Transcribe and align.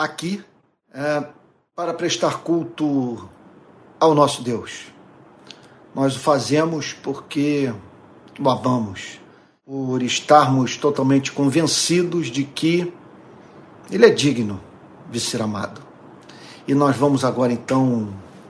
aqui 0.00 0.42
é, 0.94 1.24
para 1.76 1.92
prestar 1.92 2.38
culto 2.38 3.28
ao 3.98 4.14
nosso 4.14 4.42
Deus. 4.42 4.86
Nós 5.94 6.16
o 6.16 6.18
fazemos 6.18 6.94
porque 6.94 7.72
o 8.38 8.48
amamos, 8.48 9.20
por 9.64 10.02
estarmos 10.02 10.76
totalmente 10.78 11.30
convencidos 11.30 12.28
de 12.28 12.44
que 12.44 12.90
Ele 13.90 14.06
é 14.06 14.10
digno 14.10 14.58
de 15.10 15.20
ser 15.20 15.42
amado. 15.42 15.82
E 16.66 16.74
nós 16.74 16.96
vamos 16.96 17.22
agora 17.22 17.52
então 17.52 18.08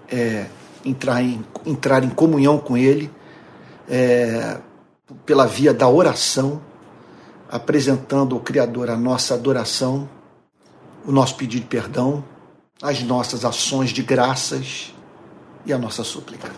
é, 0.09 0.47
entrar, 0.85 1.21
em, 1.21 1.45
entrar 1.67 2.05
em 2.05 2.11
comunhão 2.11 2.59
com 2.59 2.77
Ele 2.77 3.11
é, 3.89 4.59
pela 5.27 5.47
via 5.47 5.75
da 5.75 5.89
oração, 5.89 6.63
apresentando 7.51 8.37
ao 8.37 8.41
Criador 8.41 8.89
a 8.89 8.97
nossa 8.97 9.35
adoração, 9.35 10.09
o 11.05 11.13
nosso 11.13 11.37
pedido 11.37 11.63
de 11.63 11.69
perdão, 11.69 12.25
as 12.83 13.03
nossas 13.03 13.45
ações 13.45 13.91
de 13.91 14.03
graças 14.03 14.95
e 15.65 15.73
a 15.73 15.79
nossa 15.79 16.03
súplica. 16.03 16.51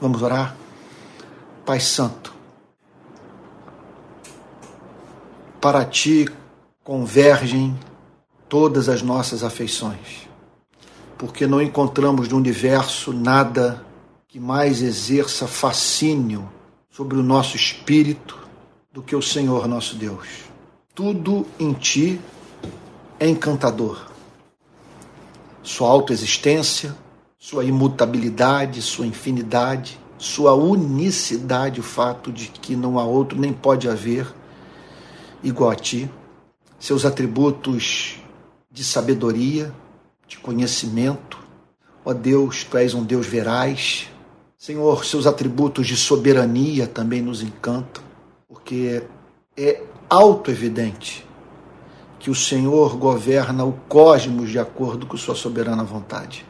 Vamos 0.00 0.22
orar? 0.22 0.56
Pai 1.64 1.80
Santo, 1.80 2.34
para 5.60 5.84
ti 5.84 6.28
convergem 6.84 7.76
todas 8.48 8.88
as 8.88 9.02
nossas 9.02 9.42
afeições, 9.42 10.28
porque 11.18 11.46
não 11.46 11.60
encontramos 11.60 12.28
no 12.28 12.36
universo 12.36 13.12
nada 13.12 13.84
que 14.28 14.38
mais 14.38 14.82
exerça 14.82 15.48
fascínio 15.48 16.48
sobre 16.90 17.16
o 17.18 17.22
nosso 17.22 17.56
espírito 17.56 18.38
do 18.92 19.02
que 19.02 19.16
o 19.16 19.22
Senhor 19.22 19.66
nosso 19.66 19.96
Deus. 19.96 20.26
Tudo 20.94 21.46
em 21.58 21.72
ti 21.72 22.20
é 23.18 23.28
encantador. 23.28 24.10
Sua 25.62 25.88
autoexistência, 25.88 26.94
sua 27.38 27.64
imutabilidade, 27.64 28.80
sua 28.82 29.06
infinidade, 29.06 29.98
sua 30.18 30.54
unicidade, 30.54 31.80
o 31.80 31.82
fato 31.82 32.32
de 32.32 32.48
que 32.48 32.76
não 32.76 32.98
há 32.98 33.04
outro 33.04 33.38
nem 33.38 33.52
pode 33.52 33.88
haver 33.88 34.32
igual 35.42 35.70
a 35.70 35.74
ti, 35.74 36.10
seus 36.78 37.04
atributos 37.04 38.16
de 38.70 38.84
sabedoria, 38.84 39.72
de 40.26 40.38
conhecimento. 40.38 41.38
Ó 42.04 42.12
Deus, 42.12 42.64
tu 42.64 42.76
és 42.76 42.94
um 42.94 43.02
Deus 43.04 43.26
veraz. 43.26 44.08
Senhor, 44.56 45.04
seus 45.04 45.26
atributos 45.26 45.86
de 45.86 45.96
soberania 45.96 46.86
também 46.86 47.20
nos 47.20 47.42
encantam, 47.42 48.02
porque 48.48 49.02
é 49.56 49.82
auto-evidente 50.08 51.25
que 52.18 52.30
o 52.30 52.34
Senhor 52.34 52.96
governa 52.96 53.64
o 53.64 53.72
cosmos 53.88 54.50
de 54.50 54.58
acordo 54.58 55.06
com 55.06 55.16
sua 55.16 55.34
soberana 55.34 55.84
vontade. 55.84 56.46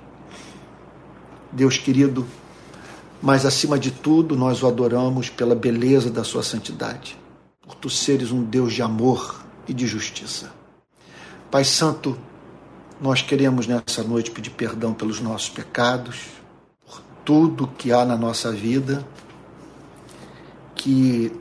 Deus 1.53 1.79
querido, 1.79 2.27
mas 3.21 3.45
acima 3.45 3.79
de 3.79 3.91
tudo 3.91 4.37
nós 4.37 4.63
o 4.63 4.67
adoramos 4.67 5.29
pela 5.29 5.55
beleza 5.55 6.11
da 6.11 6.23
sua 6.23 6.43
santidade, 6.43 7.19
por 7.63 7.75
tu 7.75 7.91
seres 7.91 8.31
um 8.31 8.43
Deus 8.43 8.73
de 8.73 8.83
amor 8.83 9.45
e 9.67 9.75
de 9.75 9.87
justiça. 9.87 10.53
Pai 11.51 11.65
Santo, 11.65 12.17
nós 13.01 13.23
queremos 13.23 13.67
nessa 13.67 14.03
noite 14.03 14.31
pedir 14.31 14.51
perdão 14.51 14.93
pelos 14.93 15.21
nossos 15.21 15.49
pecados, 15.49 16.27
por 16.85 17.03
tudo 17.25 17.67
que 17.67 17.93
há 17.93 18.05
na 18.05 18.17
nossa 18.17 18.53
vida 18.53 19.07
que 20.75 21.33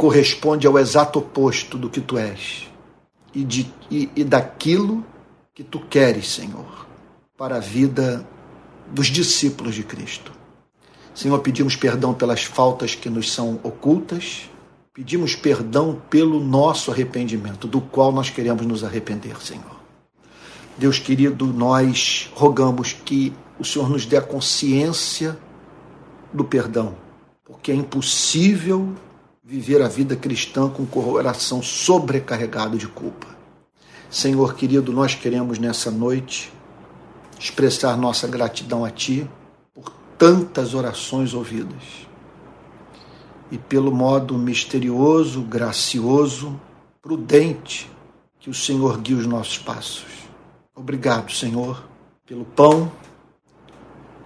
corresponde 0.00 0.66
ao 0.66 0.78
exato 0.78 1.18
oposto 1.18 1.76
do 1.76 1.90
que 1.90 2.00
tu 2.00 2.16
és 2.16 2.66
e, 3.34 3.44
de, 3.44 3.70
e, 3.90 4.08
e 4.16 4.24
daquilo 4.24 5.04
que 5.54 5.62
tu 5.62 5.78
queres, 5.78 6.32
Senhor, 6.32 6.86
para 7.36 7.56
a 7.56 7.60
vida 7.60 8.26
dos 8.90 9.08
discípulos 9.08 9.74
de 9.74 9.82
Cristo. 9.82 10.32
Senhor, 11.14 11.38
pedimos 11.40 11.76
perdão 11.76 12.14
pelas 12.14 12.44
faltas 12.44 12.94
que 12.94 13.10
nos 13.10 13.30
são 13.30 13.60
ocultas, 13.62 14.48
pedimos 14.94 15.36
perdão 15.36 16.00
pelo 16.08 16.40
nosso 16.42 16.90
arrependimento, 16.90 17.68
do 17.68 17.82
qual 17.82 18.10
nós 18.10 18.30
queremos 18.30 18.64
nos 18.64 18.82
arrepender, 18.82 19.36
Senhor. 19.42 19.80
Deus 20.78 20.98
querido, 20.98 21.44
nós 21.44 22.30
rogamos 22.32 22.94
que 22.94 23.34
o 23.58 23.64
Senhor 23.66 23.90
nos 23.90 24.06
dê 24.06 24.16
a 24.16 24.22
consciência 24.22 25.38
do 26.32 26.42
perdão, 26.42 26.96
porque 27.44 27.70
é 27.70 27.74
impossível 27.74 28.96
viver 29.50 29.82
a 29.82 29.88
vida 29.88 30.14
cristã 30.14 30.68
com 30.68 30.84
o 30.84 30.86
coração 30.86 31.60
sobrecarregado 31.60 32.78
de 32.78 32.86
culpa. 32.86 33.26
Senhor 34.08 34.54
querido, 34.54 34.92
nós 34.92 35.16
queremos 35.16 35.58
nessa 35.58 35.90
noite 35.90 36.52
expressar 37.36 37.96
nossa 37.96 38.28
gratidão 38.28 38.84
a 38.84 38.90
Ti 38.92 39.28
por 39.74 39.92
tantas 40.16 40.72
orações 40.72 41.34
ouvidas 41.34 41.82
e 43.50 43.58
pelo 43.58 43.90
modo 43.90 44.38
misterioso, 44.38 45.42
gracioso, 45.42 46.60
prudente 47.02 47.90
que 48.38 48.50
o 48.50 48.54
Senhor 48.54 48.98
guia 48.98 49.16
os 49.16 49.26
nossos 49.26 49.58
passos. 49.58 50.06
Obrigado, 50.76 51.32
Senhor, 51.32 51.82
pelo 52.24 52.44
pão. 52.44 52.92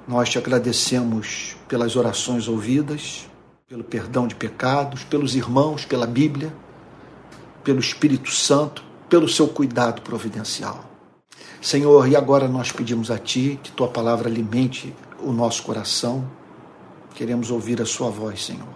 Nós 0.06 0.28
te 0.28 0.36
agradecemos 0.36 1.56
pelas 1.66 1.96
orações 1.96 2.46
ouvidas 2.46 3.26
pelo 3.74 3.82
perdão 3.82 4.28
de 4.28 4.36
pecados, 4.36 5.02
pelos 5.02 5.34
irmãos, 5.34 5.84
pela 5.84 6.06
Bíblia, 6.06 6.54
pelo 7.64 7.80
Espírito 7.80 8.30
Santo, 8.30 8.84
pelo 9.08 9.28
seu 9.28 9.48
cuidado 9.48 10.00
providencial. 10.02 10.88
Senhor, 11.60 12.06
e 12.06 12.14
agora 12.14 12.46
nós 12.46 12.70
pedimos 12.70 13.10
a 13.10 13.18
Ti 13.18 13.58
que 13.60 13.72
Tua 13.72 13.88
palavra 13.88 14.28
alimente 14.28 14.94
o 15.18 15.32
nosso 15.32 15.64
coração. 15.64 16.24
Queremos 17.16 17.50
ouvir 17.50 17.82
a 17.82 17.84
Sua 17.84 18.10
voz, 18.10 18.44
Senhor. 18.44 18.68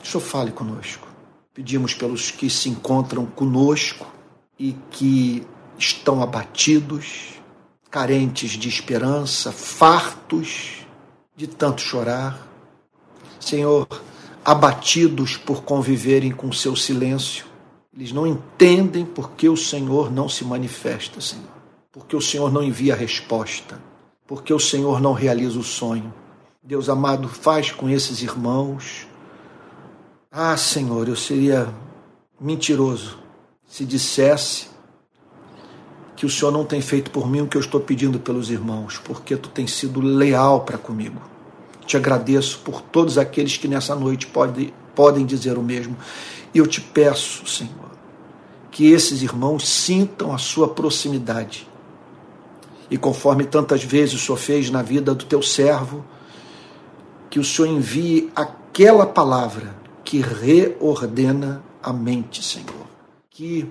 Senhor 0.00 0.20
fale 0.20 0.52
conosco. 0.52 1.08
Pedimos 1.52 1.92
pelos 1.92 2.30
que 2.30 2.48
se 2.48 2.68
encontram 2.68 3.26
conosco 3.26 4.06
e 4.56 4.76
que 4.92 5.44
estão 5.76 6.22
abatidos, 6.22 7.32
carentes 7.90 8.52
de 8.52 8.68
esperança, 8.68 9.50
fartos 9.50 10.86
de 11.34 11.48
tanto 11.48 11.80
chorar 11.80 12.47
Senhor, 13.40 13.86
abatidos 14.44 15.36
por 15.36 15.62
conviverem 15.62 16.32
com 16.32 16.52
seu 16.52 16.74
silêncio. 16.74 17.46
Eles 17.94 18.12
não 18.12 18.26
entendem 18.26 19.04
porque 19.04 19.48
o 19.48 19.56
Senhor 19.56 20.10
não 20.10 20.28
se 20.28 20.44
manifesta, 20.44 21.20
Senhor. 21.20 21.58
Porque 21.92 22.14
o 22.14 22.20
Senhor 22.20 22.52
não 22.52 22.62
envia 22.62 22.94
a 22.94 22.96
resposta. 22.96 23.80
Porque 24.26 24.52
o 24.52 24.60
Senhor 24.60 25.00
não 25.00 25.12
realiza 25.12 25.58
o 25.58 25.64
sonho. 25.64 26.12
Deus 26.62 26.88
amado, 26.88 27.28
faz 27.28 27.72
com 27.72 27.88
esses 27.88 28.22
irmãos. 28.22 29.06
Ah, 30.30 30.56
Senhor, 30.56 31.08
eu 31.08 31.16
seria 31.16 31.72
mentiroso 32.40 33.18
se 33.68 33.84
dissesse 33.84 34.68
que 36.16 36.26
o 36.26 36.30
Senhor 36.30 36.50
não 36.50 36.64
tem 36.64 36.80
feito 36.80 37.10
por 37.10 37.28
mim 37.30 37.42
o 37.42 37.46
que 37.46 37.56
eu 37.56 37.60
estou 37.60 37.80
pedindo 37.80 38.18
pelos 38.18 38.50
irmãos, 38.50 38.98
porque 39.04 39.36
tu 39.36 39.48
tens 39.50 39.72
sido 39.72 40.00
leal 40.00 40.62
para 40.62 40.78
comigo. 40.78 41.20
Te 41.88 41.96
agradeço 41.96 42.58
por 42.58 42.82
todos 42.82 43.16
aqueles 43.16 43.56
que 43.56 43.66
nessa 43.66 43.94
noite 43.94 44.26
pode, 44.26 44.74
podem 44.94 45.24
dizer 45.24 45.56
o 45.56 45.62
mesmo. 45.62 45.96
E 46.52 46.58
eu 46.58 46.66
te 46.66 46.82
peço, 46.82 47.46
Senhor, 47.46 47.90
que 48.70 48.92
esses 48.92 49.22
irmãos 49.22 49.66
sintam 49.66 50.34
a 50.34 50.36
sua 50.36 50.68
proximidade. 50.68 51.66
E 52.90 52.98
conforme 52.98 53.44
tantas 53.46 53.82
vezes 53.82 54.16
o 54.16 54.18
Senhor 54.18 54.36
fez 54.36 54.68
na 54.68 54.82
vida 54.82 55.14
do 55.14 55.24
teu 55.24 55.40
servo, 55.40 56.04
que 57.30 57.40
o 57.40 57.44
Senhor 57.44 57.68
envie 57.68 58.30
aquela 58.36 59.06
palavra 59.06 59.74
que 60.04 60.20
reordena 60.20 61.64
a 61.82 61.90
mente, 61.90 62.44
Senhor, 62.44 62.86
que 63.30 63.66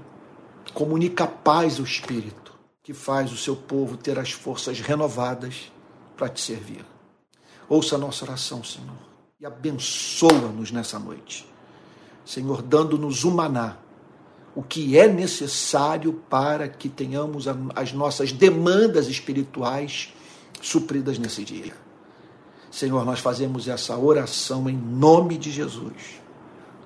comunica 0.74 1.28
paz 1.28 1.78
ao 1.78 1.86
espírito, 1.86 2.52
que 2.82 2.96
faz 2.96 3.32
o 3.32 3.38
seu 3.38 3.56
povo 3.56 3.96
ter 3.96 4.18
as 4.18 4.32
forças 4.32 4.80
renovadas 4.80 5.72
para 6.16 6.30
te 6.30 6.42
servir. 6.42 6.97
Ouça 7.70 7.96
a 7.96 8.00
nossa 8.00 8.24
oração, 8.24 8.64
Senhor, 8.64 8.96
e 9.40 9.46
abençoa-nos 9.46 10.72
nessa 10.72 10.98
noite. 10.98 11.46
Senhor, 12.26 12.62
dando-nos 12.62 13.24
o 13.24 13.32
maná, 13.32 13.78
o 14.56 14.64
que 14.64 14.98
é 14.98 15.08
necessário 15.08 16.14
para 16.30 16.68
que 16.68 16.90
tenhamos 16.90 17.46
as 17.76 17.94
nossas 17.94 18.32
demandas 18.32 19.08
espirituais 19.08 20.14
supridas 20.62 21.20
nesse 21.20 21.44
dia. 21.44 21.74
Senhor, 22.72 23.06
nós 23.06 23.20
fazemos 23.20 23.68
essa 23.68 23.98
oração 23.98 24.70
em 24.70 24.76
nome 24.76 25.38
de 25.38 25.52
Jesus, 25.52 26.22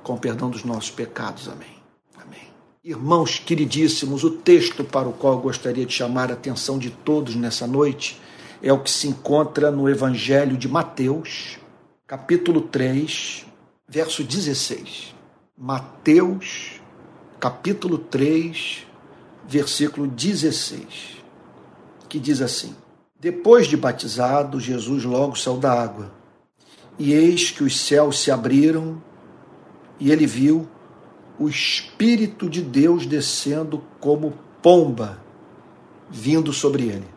com 0.03 0.17
perdão 0.17 0.49
dos 0.49 0.63
nossos 0.63 0.91
pecados. 0.91 1.47
Amém. 1.47 1.81
Amém. 2.17 2.47
Irmãos 2.83 3.39
queridíssimos, 3.39 4.23
o 4.23 4.31
texto 4.31 4.83
para 4.83 5.07
o 5.07 5.13
qual 5.13 5.37
gostaria 5.39 5.85
de 5.85 5.93
chamar 5.93 6.31
a 6.31 6.33
atenção 6.33 6.77
de 6.77 6.89
todos 6.89 7.35
nessa 7.35 7.67
noite 7.67 8.19
é 8.61 8.71
o 8.71 8.79
que 8.79 8.91
se 8.91 9.07
encontra 9.07 9.71
no 9.71 9.89
Evangelho 9.89 10.55
de 10.55 10.67
Mateus, 10.67 11.57
capítulo 12.05 12.61
3, 12.61 13.45
verso 13.87 14.23
16. 14.23 15.15
Mateus, 15.57 16.79
capítulo 17.39 17.97
3, 17.97 18.85
versículo 19.47 20.07
16, 20.07 21.23
que 22.07 22.19
diz 22.19 22.41
assim: 22.41 22.75
Depois 23.19 23.65
de 23.65 23.75
batizado, 23.75 24.59
Jesus 24.59 25.03
logo 25.05 25.35
saiu 25.35 25.57
da 25.57 25.71
água. 25.73 26.11
E 26.99 27.13
eis 27.13 27.49
que 27.49 27.63
os 27.63 27.79
céus 27.79 28.19
se 28.19 28.29
abriram, 28.29 29.01
e 29.99 30.11
ele 30.11 30.27
viu 30.27 30.67
o 31.39 31.49
Espírito 31.49 32.47
de 32.47 32.61
Deus 32.61 33.07
descendo 33.07 33.83
como 33.99 34.33
pomba, 34.61 35.19
vindo 36.11 36.53
sobre 36.53 36.83
ele. 36.83 37.10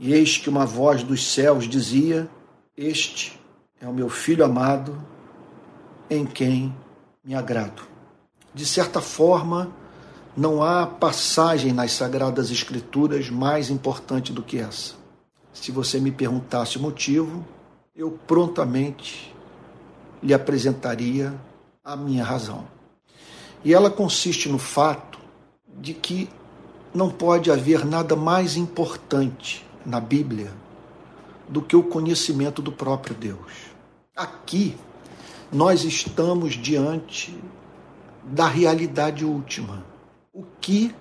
E 0.00 0.14
eis 0.14 0.38
que 0.38 0.48
uma 0.48 0.64
voz 0.64 1.02
dos 1.02 1.30
céus 1.30 1.68
dizia: 1.68 2.26
Este 2.74 3.38
é 3.78 3.86
o 3.86 3.92
meu 3.92 4.08
filho 4.08 4.42
amado, 4.42 4.98
em 6.08 6.24
quem 6.24 6.74
me 7.22 7.34
agrado. 7.34 7.82
De 8.54 8.64
certa 8.64 9.02
forma, 9.02 9.70
não 10.34 10.62
há 10.62 10.86
passagem 10.86 11.74
nas 11.74 11.92
Sagradas 11.92 12.50
Escrituras 12.50 13.28
mais 13.28 13.68
importante 13.68 14.32
do 14.32 14.42
que 14.42 14.56
essa. 14.56 14.94
Se 15.52 15.70
você 15.70 16.00
me 16.00 16.10
perguntasse 16.10 16.78
o 16.78 16.80
motivo, 16.80 17.44
eu 17.94 18.10
prontamente 18.26 19.36
lhe 20.22 20.32
apresentaria 20.32 21.34
a 21.84 21.94
minha 21.94 22.24
razão. 22.24 22.64
E 23.62 23.74
ela 23.74 23.90
consiste 23.90 24.48
no 24.48 24.58
fato 24.58 25.18
de 25.78 25.92
que 25.92 26.30
não 26.94 27.10
pode 27.10 27.50
haver 27.50 27.84
nada 27.84 28.16
mais 28.16 28.56
importante 28.56 29.68
na 29.84 30.00
Bíblia 30.00 30.52
do 31.48 31.60
que 31.60 31.74
o 31.74 31.82
conhecimento 31.82 32.62
do 32.62 32.70
próprio 32.70 33.14
Deus. 33.14 33.70
Aqui 34.14 34.76
nós 35.52 35.84
estamos 35.84 36.54
diante 36.54 37.36
da 38.22 38.46
realidade 38.46 39.24
última. 39.24 39.84
O 40.32 40.44
que 40.60 40.94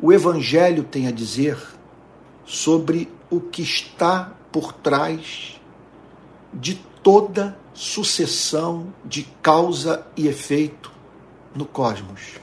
o 0.00 0.12
Evangelho 0.12 0.84
tem 0.84 1.08
a 1.08 1.10
dizer 1.10 1.58
sobre 2.44 3.10
o 3.30 3.40
que 3.40 3.62
está 3.62 4.32
por 4.52 4.72
trás 4.72 5.60
de 6.52 6.76
toda 7.02 7.58
sucessão 7.74 8.92
de 9.04 9.24
causa 9.42 10.06
e 10.16 10.28
efeito 10.28 10.92
no 11.54 11.66
cosmos. 11.66 12.38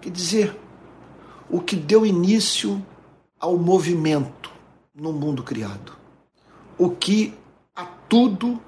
Quer 0.00 0.10
dizer, 0.10 0.56
o 1.48 1.60
que 1.60 1.76
deu 1.76 2.04
início 2.04 2.84
ao 3.40 3.56
movimento 3.56 4.52
no 4.94 5.12
mundo 5.12 5.42
criado. 5.42 5.96
O 6.76 6.90
que 6.90 7.34
a 7.74 7.86
tudo 7.86 8.60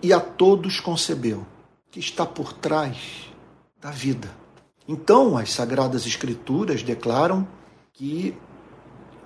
e 0.00 0.12
a 0.12 0.20
todos 0.20 0.78
concebeu, 0.78 1.44
que 1.90 1.98
está 1.98 2.24
por 2.24 2.52
trás 2.52 3.28
da 3.80 3.90
vida. 3.90 4.30
Então, 4.86 5.36
as 5.36 5.52
Sagradas 5.52 6.06
Escrituras 6.06 6.82
declaram 6.82 7.46
que 7.92 8.36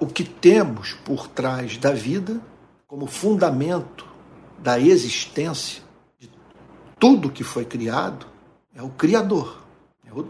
o 0.01 0.07
que 0.07 0.25
temos 0.25 0.95
por 1.05 1.29
trás 1.29 1.77
da 1.77 1.93
vida, 1.93 2.41
como 2.87 3.07
fundamento 3.07 4.07
da 4.59 4.79
existência 4.79 5.83
de 6.19 6.31
tudo 6.99 7.31
que 7.31 7.45
foi 7.45 7.65
criado, 7.65 8.27
é 8.75 8.83
o 8.83 8.91
Criador, 8.91 9.63
é 10.05 10.13
o, 10.13 10.29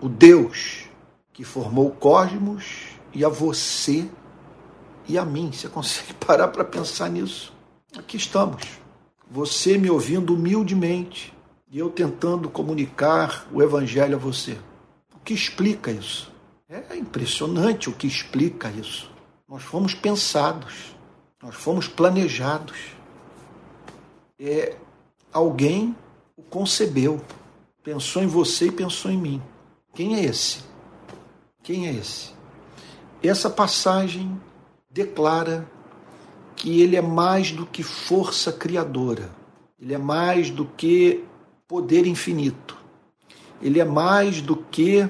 o 0.00 0.08
Deus 0.08 0.84
que 1.32 1.44
formou 1.44 1.88
o 1.88 1.92
cosmos 1.92 2.93
e 3.14 3.24
a 3.24 3.28
você 3.28 4.08
e 5.08 5.16
a 5.16 5.24
mim. 5.24 5.52
Você 5.52 5.68
consegue 5.68 6.14
parar 6.26 6.48
para 6.48 6.64
pensar 6.64 7.08
nisso? 7.08 7.52
Aqui 7.96 8.16
estamos. 8.16 8.62
Você 9.30 9.78
me 9.78 9.90
ouvindo 9.90 10.34
humildemente 10.34 11.32
e 11.70 11.78
eu 11.78 11.88
tentando 11.90 12.48
comunicar 12.48 13.46
o 13.52 13.62
Evangelho 13.62 14.16
a 14.16 14.18
você. 14.18 14.58
O 15.14 15.18
que 15.20 15.32
explica 15.32 15.90
isso? 15.90 16.32
É 16.68 16.96
impressionante 16.96 17.88
o 17.88 17.92
que 17.92 18.06
explica 18.06 18.70
isso. 18.70 19.10
Nós 19.48 19.62
fomos 19.62 19.94
pensados, 19.94 20.96
nós 21.40 21.54
fomos 21.54 21.86
planejados. 21.86 22.76
É, 24.38 24.76
alguém 25.32 25.94
o 26.36 26.42
concebeu, 26.42 27.20
pensou 27.82 28.22
em 28.22 28.26
você 28.26 28.66
e 28.66 28.72
pensou 28.72 29.10
em 29.10 29.16
mim. 29.16 29.42
Quem 29.94 30.16
é 30.16 30.24
esse? 30.24 30.64
Quem 31.62 31.86
é 31.86 31.92
esse? 31.92 32.33
Essa 33.26 33.48
passagem 33.48 34.38
declara 34.90 35.66
que 36.54 36.82
ele 36.82 36.94
é 36.94 37.00
mais 37.00 37.52
do 37.52 37.64
que 37.64 37.82
força 37.82 38.52
criadora, 38.52 39.34
ele 39.80 39.94
é 39.94 39.98
mais 39.98 40.50
do 40.50 40.66
que 40.66 41.24
poder 41.66 42.06
infinito, 42.06 42.76
ele 43.62 43.80
é 43.80 43.84
mais 43.84 44.42
do 44.42 44.56
que 44.56 45.08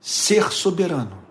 ser 0.00 0.50
soberano. 0.50 1.22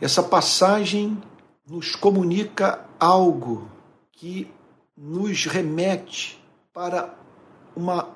Essa 0.00 0.22
passagem 0.22 1.22
nos 1.68 1.94
comunica 1.94 2.88
algo 2.98 3.70
que 4.12 4.50
nos 4.96 5.44
remete 5.44 6.42
para 6.72 7.14
uma 7.76 8.08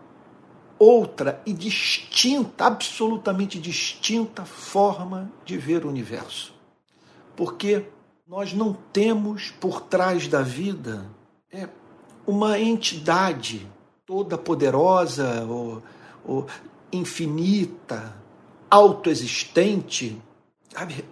outra 0.78 1.42
e 1.44 1.52
distinta, 1.52 2.64
absolutamente 2.64 3.58
distinta 3.58 4.46
forma 4.46 5.30
de 5.44 5.58
ver 5.58 5.84
o 5.84 5.90
universo. 5.90 6.53
Porque 7.36 7.84
nós 8.26 8.52
não 8.52 8.72
temos 8.92 9.50
por 9.50 9.80
trás 9.82 10.28
da 10.28 10.42
vida 10.42 11.06
é, 11.52 11.68
uma 12.26 12.58
entidade 12.58 13.66
toda 14.06 14.36
poderosa 14.36 15.44
ou, 15.44 15.82
ou 16.24 16.46
infinita, 16.92 18.14
autoexistente. 18.70 20.20
Sabe? 20.70 21.04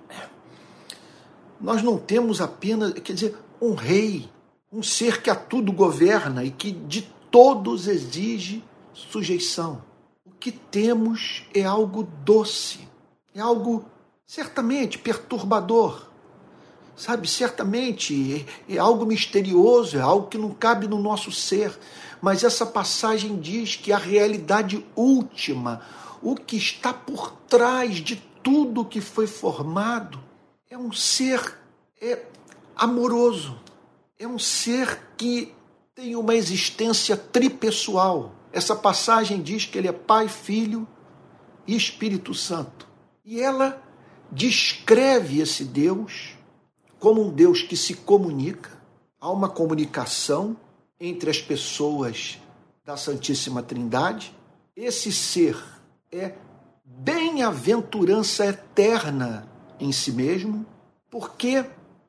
Nós 1.61 1.83
não 1.83 1.99
temos 1.99 2.41
apenas, 2.41 2.93
quer 2.95 3.13
dizer, 3.13 3.37
um 3.61 3.75
rei, 3.75 4.29
um 4.71 4.83
ser 4.83 5.23
que 5.23 5.31
a 5.31 5.35
tudo 5.35 5.73
governa 5.73 6.45
e 6.45 6.51
que 6.51 6.73
de 6.73 7.03
todos 7.31 7.87
exige 7.87 8.65
sujeição. 8.93 9.83
O 10.25 10.31
que 10.31 10.51
temos 10.51 11.45
é 11.55 11.65
algo 11.65 12.03
doce, 12.25 12.81
é 13.35 13.41
algo 13.41 13.85
certamente 14.27 14.99
perturbador, 14.99 16.12
sabe? 16.97 17.29
Certamente 17.29 18.47
é, 18.69 18.75
é 18.75 18.79
algo 18.79 19.06
misterioso, 19.06 19.97
é 19.97 20.00
algo 20.00 20.29
que 20.29 20.39
não 20.39 20.50
cabe 20.50 20.87
no 20.87 20.99
nosso 20.99 21.33
ser. 21.33 21.77
Mas 22.21 22.44
essa 22.44 22.65
passagem 22.65 23.39
diz 23.41 23.77
que 23.77 23.93
a 23.93 23.99
realidade 23.99 24.85
última, 24.94 25.83
o 26.23 26.35
que 26.35 26.56
está 26.56 26.93
por 26.93 27.33
trás 27.49 27.97
de 27.97 28.17
tudo 28.43 28.85
que 28.85 29.00
foi 29.00 29.27
formado, 29.27 30.21
é 30.70 30.79
um 30.79 30.93
ser 30.93 31.58
é 32.01 32.25
amoroso, 32.77 33.56
é 34.19 34.27
um 34.27 34.39
ser 34.39 34.99
que 35.17 35.55
tem 35.94 36.17
uma 36.17 36.34
existência 36.34 37.17
tripessoal. 37.17 38.34
Essa 38.53 38.75
passagem 38.75 39.41
diz 39.41 39.65
que 39.65 39.79
ele 39.79 39.89
é 39.89 39.93
Pai, 39.93 40.29
Filho 40.29 40.87
e 41.67 41.77
Espírito 41.77 42.34
Santo. 42.34 42.89
E 43.25 43.41
ela 43.41 43.81
descreve 44.31 45.41
esse 45.41 45.65
Deus 45.65 46.37
como 47.03 47.21
um 47.21 47.31
Deus 47.31 47.63
que 47.63 47.77
se 47.77 47.94
comunica, 47.94 48.71
há 49.21 49.29
uma 49.29 49.49
comunicação 49.49 50.56
entre 51.01 51.31
as 51.31 51.41
pessoas 51.41 52.39
da 52.85 52.97
Santíssima 52.97 53.61
Trindade. 53.61 54.32
Esse 54.77 55.11
ser 55.11 55.61
é 56.13 56.37
bem-aventurança 56.85 58.47
eterna 58.47 59.49
em 59.81 59.91
si 59.91 60.13
mesmo, 60.13 60.65
porque 61.11 61.65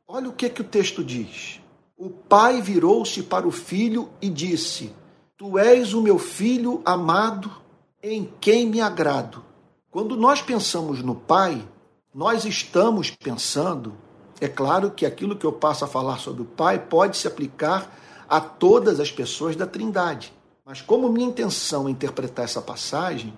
olha 0.07 0.29
o 0.29 0.33
que, 0.33 0.47
que 0.47 0.61
o 0.61 0.63
texto 0.63 1.03
diz. 1.03 1.59
O 1.97 2.11
pai 2.11 2.61
virou-se 2.61 3.23
para 3.23 3.47
o 3.47 3.51
filho 3.51 4.11
e 4.21 4.29
disse: 4.29 4.93
Tu 5.35 5.57
és 5.57 5.95
o 5.95 6.03
meu 6.03 6.19
filho 6.19 6.83
amado, 6.85 7.51
em 7.99 8.31
quem 8.39 8.67
me 8.67 8.79
agrado. 8.79 9.43
Quando 9.89 10.15
nós 10.15 10.39
pensamos 10.39 11.01
no 11.01 11.15
pai, 11.15 11.67
nós 12.13 12.45
estamos 12.45 13.09
pensando 13.09 14.02
é 14.41 14.47
claro 14.47 14.91
que 14.91 15.05
aquilo 15.05 15.35
que 15.35 15.45
eu 15.45 15.53
passo 15.53 15.85
a 15.85 15.87
falar 15.87 16.19
sobre 16.19 16.41
o 16.41 16.45
Pai 16.45 16.79
pode 16.79 17.17
se 17.17 17.27
aplicar 17.27 17.95
a 18.27 18.41
todas 18.41 18.99
as 18.99 19.11
pessoas 19.11 19.55
da 19.55 19.65
Trindade. 19.65 20.33
Mas 20.65 20.81
como 20.81 21.09
minha 21.09 21.27
intenção 21.27 21.87
é 21.87 21.91
interpretar 21.91 22.45
essa 22.45 22.61
passagem 22.61 23.33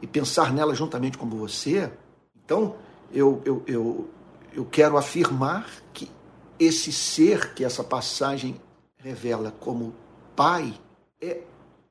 e 0.00 0.06
pensar 0.06 0.52
nela 0.52 0.74
juntamente 0.74 1.18
com 1.18 1.28
você, 1.28 1.90
então 2.44 2.76
eu, 3.12 3.40
eu, 3.44 3.62
eu, 3.66 4.10
eu 4.52 4.64
quero 4.64 4.96
afirmar 4.96 5.66
que 5.92 6.10
esse 6.58 6.92
ser 6.92 7.54
que 7.54 7.64
essa 7.64 7.82
passagem 7.82 8.60
revela 8.96 9.52
como 9.58 9.94
Pai 10.36 10.74
é 11.20 11.42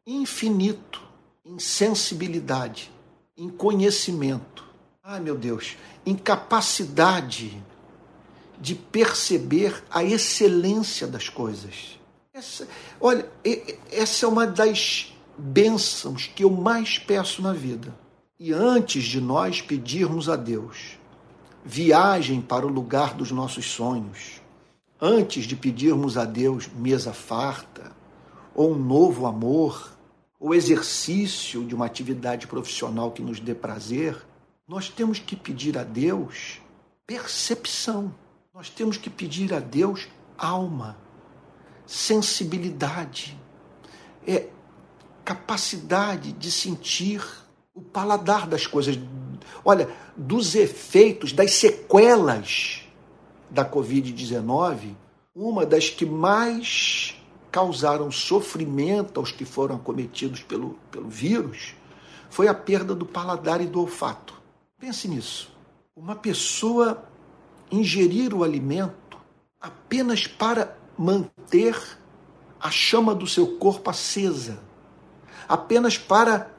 infinito 0.06 1.02
em 1.46 1.60
sensibilidade, 1.60 2.92
em 3.36 3.50
conhecimento. 3.50 4.66
Ai 5.04 5.20
meu 5.20 5.38
Deus, 5.38 5.76
em 6.06 6.16
capacidade 6.16 7.62
de 8.62 8.76
perceber 8.76 9.84
a 9.90 10.04
excelência 10.04 11.08
das 11.08 11.28
coisas. 11.28 12.00
Essa, 12.32 12.68
olha, 13.00 13.28
essa 13.92 14.26
é 14.26 14.30
uma 14.30 14.46
das 14.46 15.12
bênçãos 15.36 16.28
que 16.28 16.44
eu 16.44 16.52
mais 16.52 17.00
peço 17.00 17.42
na 17.42 17.52
vida. 17.52 17.94
E 18.40 18.54
antes 18.54 19.04
de 19.04 19.20
nós 19.20 19.62
pedirmos 19.62 20.30
a 20.30 20.36
Deus 20.36 21.00
viagem 21.66 22.42
para 22.42 22.66
o 22.66 22.70
lugar 22.70 23.14
dos 23.16 23.32
nossos 23.32 23.66
sonhos. 23.66 24.42
Antes 25.00 25.46
de 25.46 25.56
pedirmos 25.56 26.18
a 26.18 26.26
Deus 26.26 26.68
mesa 26.76 27.14
farta, 27.14 27.92
ou 28.54 28.74
um 28.74 28.78
novo 28.78 29.26
amor, 29.26 29.92
ou 30.40 30.54
exercício 30.54 31.64
de 31.64 31.74
uma 31.74 31.86
atividade 31.86 32.48
profissional 32.48 33.12
que 33.12 33.22
nos 33.22 33.40
dê 33.40 33.54
prazer, 33.54 34.18
nós 34.68 34.90
temos 34.90 35.20
que 35.20 35.36
pedir 35.36 35.78
a 35.78 35.84
Deus 35.84 36.62
percepção. 37.06 38.14
Nós 38.54 38.70
temos 38.70 38.98
que 38.98 39.10
pedir 39.10 39.54
a 39.54 39.62
Deus 39.62 40.10
alma, 40.38 40.98
sensibilidade, 41.86 43.40
é 44.28 44.50
capacidade 45.24 46.34
de 46.34 46.52
sentir 46.52 47.26
o 47.74 47.82
paladar 47.82 48.46
das 48.46 48.68
coisas. 48.68 49.00
Olha, 49.64 49.90
dos 50.18 50.54
efeitos, 50.54 51.32
das 51.32 51.54
sequelas 51.54 52.86
da 53.50 53.64
Covid-19, 53.64 54.96
uma 55.34 55.66
das 55.66 55.90
que 55.90 56.06
mais 56.06 57.16
causaram 57.50 58.12
sofrimento 58.12 59.18
aos 59.18 59.32
que 59.32 59.46
foram 59.46 59.78
acometidos 59.78 60.44
pelo, 60.44 60.72
pelo 60.92 61.10
vírus 61.10 61.74
foi 62.30 62.50
a 62.50 62.54
perda 62.54 62.94
do 62.94 63.06
paladar 63.06 63.62
e 63.62 63.66
do 63.66 63.80
olfato. 63.80 64.34
Pense 64.78 65.08
nisso. 65.08 65.50
Uma 65.96 66.16
pessoa 66.16 67.11
ingerir 67.72 68.34
o 68.34 68.44
alimento 68.44 69.18
apenas 69.60 70.28
para 70.28 70.78
manter 70.98 71.76
a 72.60 72.70
chama 72.70 73.16
do 73.16 73.26
seu 73.26 73.58
corpo 73.58 73.90
acesa, 73.90 74.60
apenas 75.48 75.98
para 75.98 76.52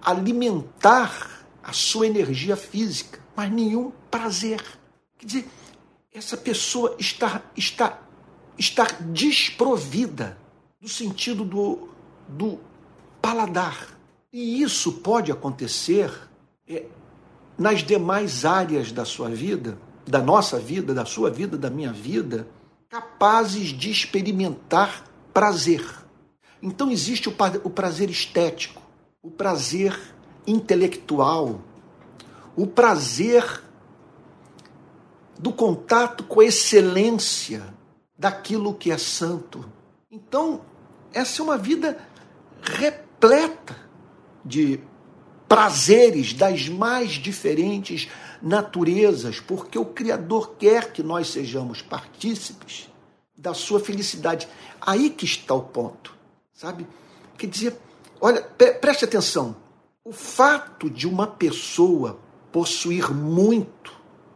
alimentar 0.00 1.44
a 1.62 1.72
sua 1.72 2.06
energia 2.06 2.56
física, 2.56 3.20
mas 3.36 3.50
nenhum 3.50 3.90
prazer. 4.10 4.62
Quer 5.18 5.26
dizer, 5.26 5.48
essa 6.12 6.36
pessoa 6.36 6.96
está, 6.98 7.42
está 7.56 8.00
estar 8.58 9.02
desprovida 9.02 10.36
do 10.80 10.88
sentido 10.88 11.44
do, 11.44 11.88
do 12.26 12.58
paladar. 13.22 13.96
E 14.32 14.62
isso 14.62 14.92
pode 14.94 15.30
acontecer 15.30 16.10
é, 16.66 16.86
nas 17.56 17.82
demais 17.82 18.44
áreas 18.44 18.92
da 18.92 19.04
sua 19.04 19.28
vida, 19.28 19.78
da 20.08 20.20
nossa 20.20 20.58
vida, 20.58 20.94
da 20.94 21.04
sua 21.04 21.30
vida, 21.30 21.56
da 21.56 21.70
minha 21.70 21.92
vida, 21.92 22.48
capazes 22.88 23.68
de 23.68 23.90
experimentar 23.90 25.04
prazer. 25.32 25.84
Então 26.62 26.90
existe 26.90 27.28
o 27.28 27.70
prazer 27.70 28.10
estético, 28.10 28.82
o 29.22 29.30
prazer 29.30 29.98
intelectual, 30.46 31.60
o 32.56 32.66
prazer 32.66 33.62
do 35.38 35.52
contato 35.52 36.24
com 36.24 36.40
a 36.40 36.44
excelência 36.46 37.62
daquilo 38.18 38.74
que 38.74 38.90
é 38.90 38.98
santo. 38.98 39.70
Então, 40.10 40.62
essa 41.12 41.40
é 41.40 41.44
uma 41.44 41.56
vida 41.56 41.98
repleta 42.60 43.76
de 44.44 44.80
prazeres 45.46 46.32
das 46.32 46.68
mais 46.68 47.12
diferentes 47.12 48.08
naturezas, 48.42 49.40
porque 49.40 49.78
o 49.78 49.84
Criador 49.84 50.54
quer 50.58 50.92
que 50.92 51.02
nós 51.02 51.28
sejamos 51.28 51.82
partícipes 51.82 52.88
da 53.36 53.54
sua 53.54 53.80
felicidade. 53.80 54.48
Aí 54.80 55.10
que 55.10 55.24
está 55.24 55.54
o 55.54 55.62
ponto, 55.62 56.14
sabe? 56.52 56.86
Quer 57.36 57.46
dizer, 57.46 57.76
olha, 58.20 58.42
preste 58.42 59.04
atenção. 59.04 59.56
O 60.04 60.12
fato 60.12 60.88
de 60.88 61.06
uma 61.06 61.26
pessoa 61.26 62.18
possuir 62.50 63.12
muito 63.12 63.92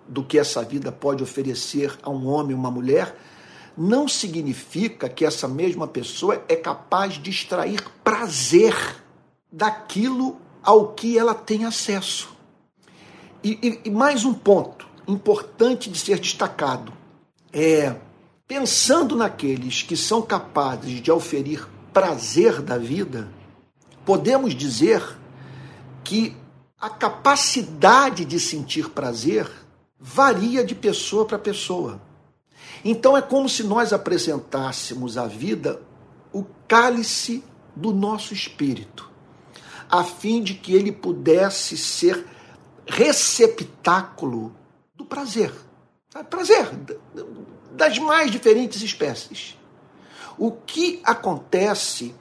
do 0.06 0.23
que 0.23 0.38
essa 0.38 0.62
vida 0.62 0.92
pode 0.92 1.23
oferecer 1.23 1.99
a 2.02 2.11
um 2.11 2.26
homem 2.28 2.54
uma 2.54 2.71
mulher 2.71 3.16
não 3.76 4.06
significa 4.06 5.09
que 5.09 5.25
essa 5.25 5.49
mesma 5.49 5.88
pessoa 5.88 6.42
é 6.49 6.56
capaz 6.56 7.14
de 7.14 7.30
extrair 7.30 7.82
prazer 8.04 8.75
daquilo 9.50 10.37
ao 10.62 10.92
que 10.92 11.18
ela 11.18 11.35
tem 11.35 11.64
acesso. 11.64 12.37
E, 13.44 13.58
e, 13.62 13.80
e 13.87 13.90
mais 13.90 14.25
um 14.25 14.32
ponto 14.32 14.87
importante 15.06 15.90
de 15.90 15.99
ser 15.99 16.18
destacado 16.20 16.92
é 17.52 17.96
pensando 18.46 19.16
naqueles 19.16 19.82
que 19.82 19.96
são 19.96 20.22
capazes 20.22 21.00
de 21.00 21.11
oferir 21.11 21.66
prazer 21.92 22.62
da 22.62 22.78
vida, 22.78 23.28
podemos 24.04 24.54
dizer 24.54 25.02
que 26.04 26.37
a 26.80 26.88
capacidade 26.88 28.25
de 28.25 28.38
sentir 28.38 28.90
prazer 28.90 29.50
varia 29.99 30.64
de 30.64 30.75
pessoa 30.75 31.25
para 31.25 31.38
pessoa. 31.38 32.00
Então 32.84 33.16
é 33.16 33.22
como 33.22 33.49
se 33.49 33.62
nós 33.62 33.92
apresentássemos 33.92 35.16
à 35.16 35.26
vida 35.26 35.80
o 36.32 36.44
cálice 36.66 37.44
do 37.75 37.92
nosso 37.92 38.34
espírito, 38.34 39.11
a 39.90 40.02
fim 40.04 40.42
de 40.42 40.54
que 40.54 40.75
ele 40.75 40.90
pudesse 40.90 41.76
ser 41.76 42.26
receptáculo 42.92 44.54
do 44.94 45.04
prazer. 45.04 45.50
Prazer 46.28 46.70
das 47.72 47.99
mais 47.99 48.30
diferentes 48.30 48.82
espécies. 48.82 49.56
O 50.37 50.52
que 50.52 51.00
acontece 51.02 52.14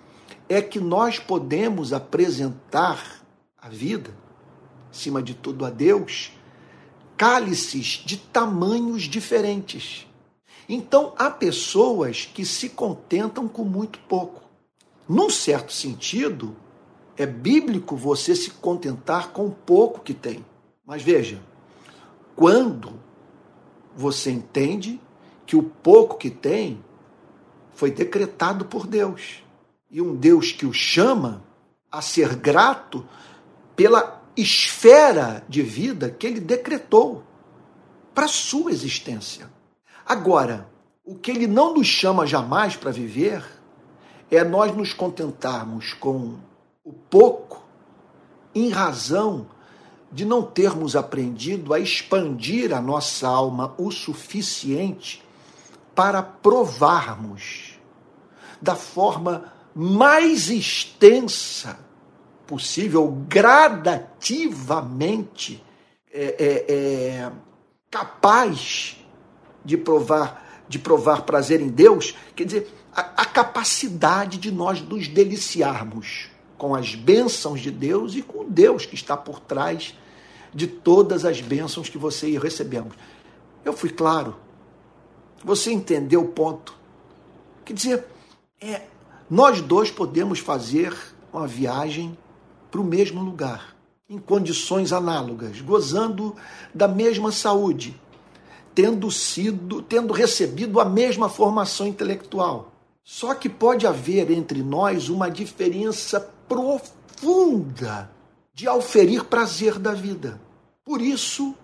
é 0.47 0.61
que 0.61 0.79
nós 0.79 1.19
podemos 1.19 1.91
apresentar 1.91 3.21
a 3.57 3.67
vida, 3.67 4.15
acima 4.89 5.21
de 5.21 5.33
tudo 5.33 5.65
a 5.65 5.69
Deus, 5.69 6.31
cálices 7.17 8.01
de 8.05 8.15
tamanhos 8.15 9.03
diferentes. 9.03 10.07
Então, 10.69 11.13
há 11.17 11.29
pessoas 11.29 12.29
que 12.33 12.45
se 12.45 12.69
contentam 12.69 13.45
com 13.45 13.65
muito 13.65 13.99
pouco. 14.07 14.41
Num 15.07 15.29
certo 15.29 15.73
sentido, 15.73 16.55
é 17.17 17.25
bíblico 17.25 17.97
você 17.97 18.33
se 18.35 18.51
contentar 18.51 19.31
com 19.31 19.47
o 19.47 19.51
pouco 19.51 19.99
que 19.99 20.13
tem. 20.13 20.45
Mas 20.91 21.03
veja, 21.03 21.39
quando 22.36 23.00
você 23.95 24.29
entende 24.29 25.00
que 25.45 25.55
o 25.55 25.63
pouco 25.63 26.17
que 26.17 26.29
tem 26.29 26.83
foi 27.74 27.89
decretado 27.89 28.65
por 28.65 28.86
Deus, 28.86 29.41
e 29.89 30.01
um 30.01 30.13
Deus 30.13 30.51
que 30.51 30.65
o 30.65 30.74
chama 30.74 31.45
a 31.89 32.01
ser 32.01 32.36
grato 32.36 33.07
pela 33.74 34.21
esfera 34.36 35.45
de 35.48 35.62
vida 35.62 36.10
que 36.12 36.27
ele 36.27 36.41
decretou 36.41 37.24
para 38.13 38.27
sua 38.27 38.69
existência. 38.69 39.50
Agora, 40.05 40.69
o 41.05 41.15
que 41.15 41.31
ele 41.31 41.48
não 41.48 41.74
nos 41.74 41.88
chama 41.88 42.27
jamais 42.27 42.75
para 42.75 42.91
viver 42.91 43.45
é 44.29 44.43
nós 44.43 44.75
nos 44.75 44.91
contentarmos 44.91 45.93
com 45.93 46.38
o 46.83 46.91
pouco 46.91 47.63
em 48.53 48.67
razão 48.67 49.48
de 50.12 50.25
não 50.25 50.44
termos 50.44 50.96
aprendido 50.96 51.74
a 51.74 51.80
expandir 51.80 52.72
a 52.74 52.82
nossa 52.82 53.27
alma 53.27 53.74
o 53.77 53.91
suficiente 53.91 55.24
para 55.96 56.22
provarmos 56.22 57.80
da 58.62 58.75
forma 58.75 59.53
mais 59.74 60.50
extensa 60.50 61.80
possível, 62.46 63.08
gradativamente 63.27 65.63
é, 66.13 66.36
é, 66.38 66.74
é, 66.74 67.32
capaz 67.89 68.98
de 69.63 69.77
provar 69.77 70.51
de 70.72 70.80
provar 70.80 71.24
prazer 71.24 71.60
em 71.60 71.68
Deus, 71.68 72.15
quer 72.34 72.46
dizer, 72.46 72.74
a, 72.96 73.24
a 73.24 73.25
capacidade 73.25 74.38
de 74.38 74.50
nós 74.50 74.82
nos 74.82 75.06
deliciarmos 75.06 76.30
com 76.58 76.74
as 76.74 76.96
bênçãos 76.96 77.60
de 77.60 77.70
Deus 77.70 78.15
e 78.15 78.22
com 78.22 78.50
Deus 78.50 78.86
que 78.86 78.96
está 78.96 79.18
por 79.18 79.41
trás 79.41 79.94
de 80.53 80.67
todas 80.67 81.25
as 81.25 81.41
bênçãos 81.41 81.89
que 81.89 81.98
você 81.98 82.29
e 82.29 82.36
eu 82.36 82.41
recebemos. 82.41 82.93
Eu 83.63 83.74
fui 83.74 83.89
claro. 83.89 84.36
Você 85.43 85.72
entendeu 85.72 86.22
o 86.22 86.27
ponto? 86.27 86.75
Quer 87.65 87.74
dizer, 87.74 88.05
é, 88.60 88.81
nós 89.29 89.62
dois 89.62 89.89
podemos 89.89 90.39
fazer 90.39 90.96
uma 91.31 91.48
viagem 91.48 92.17
para 92.70 92.81
o 92.81 92.84
mesmo 92.84 93.22
lugar, 93.22 93.75
em 94.10 94.17
condições 94.17 94.91
análogas, 94.93 95.62
gozando 95.62 96.36
da 96.74 96.88
mesma 96.88 97.31
saúde, 97.31 98.00
tendo 98.75 99.10
sido, 99.10 99.81
tendo 99.81 100.13
recebido 100.13 100.79
a 100.79 100.86
mesma 100.86 101.29
formação 101.29 101.88
intelectual. 101.88 102.72
Só 103.03 103.34
que 103.34 103.50
pode 103.50 103.88
haver 103.88 104.29
entre 104.31 104.62
nós 104.62 105.10
uma 105.10 105.29
diferença 105.29 106.20
profunda 106.48 108.10
de 108.53 108.67
auferir 108.67 109.25
prazer 109.25 109.79
da 109.79 109.93
vida. 109.93 110.41
Por 110.84 111.01
isso, 111.01 111.55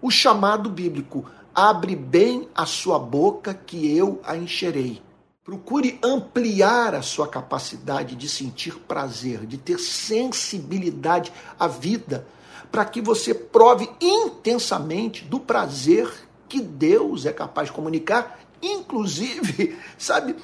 o 0.00 0.10
chamado 0.10 0.70
bíblico: 0.70 1.24
abre 1.54 1.94
bem 1.94 2.48
a 2.54 2.64
sua 2.66 2.98
boca 2.98 3.52
que 3.52 3.96
eu 3.96 4.20
a 4.24 4.36
encherei. 4.36 5.02
Procure 5.44 5.98
ampliar 6.02 6.94
a 6.94 7.02
sua 7.02 7.26
capacidade 7.26 8.14
de 8.14 8.28
sentir 8.28 8.78
prazer, 8.80 9.46
de 9.46 9.56
ter 9.56 9.78
sensibilidade 9.78 11.32
à 11.58 11.66
vida, 11.66 12.26
para 12.70 12.84
que 12.84 13.00
você 13.00 13.32
prove 13.32 13.88
intensamente 14.00 15.24
do 15.24 15.40
prazer 15.40 16.10
que 16.48 16.60
Deus 16.60 17.26
é 17.26 17.32
capaz 17.32 17.68
de 17.68 17.74
comunicar, 17.74 18.38
inclusive, 18.62 19.78
sabe, 19.96 20.36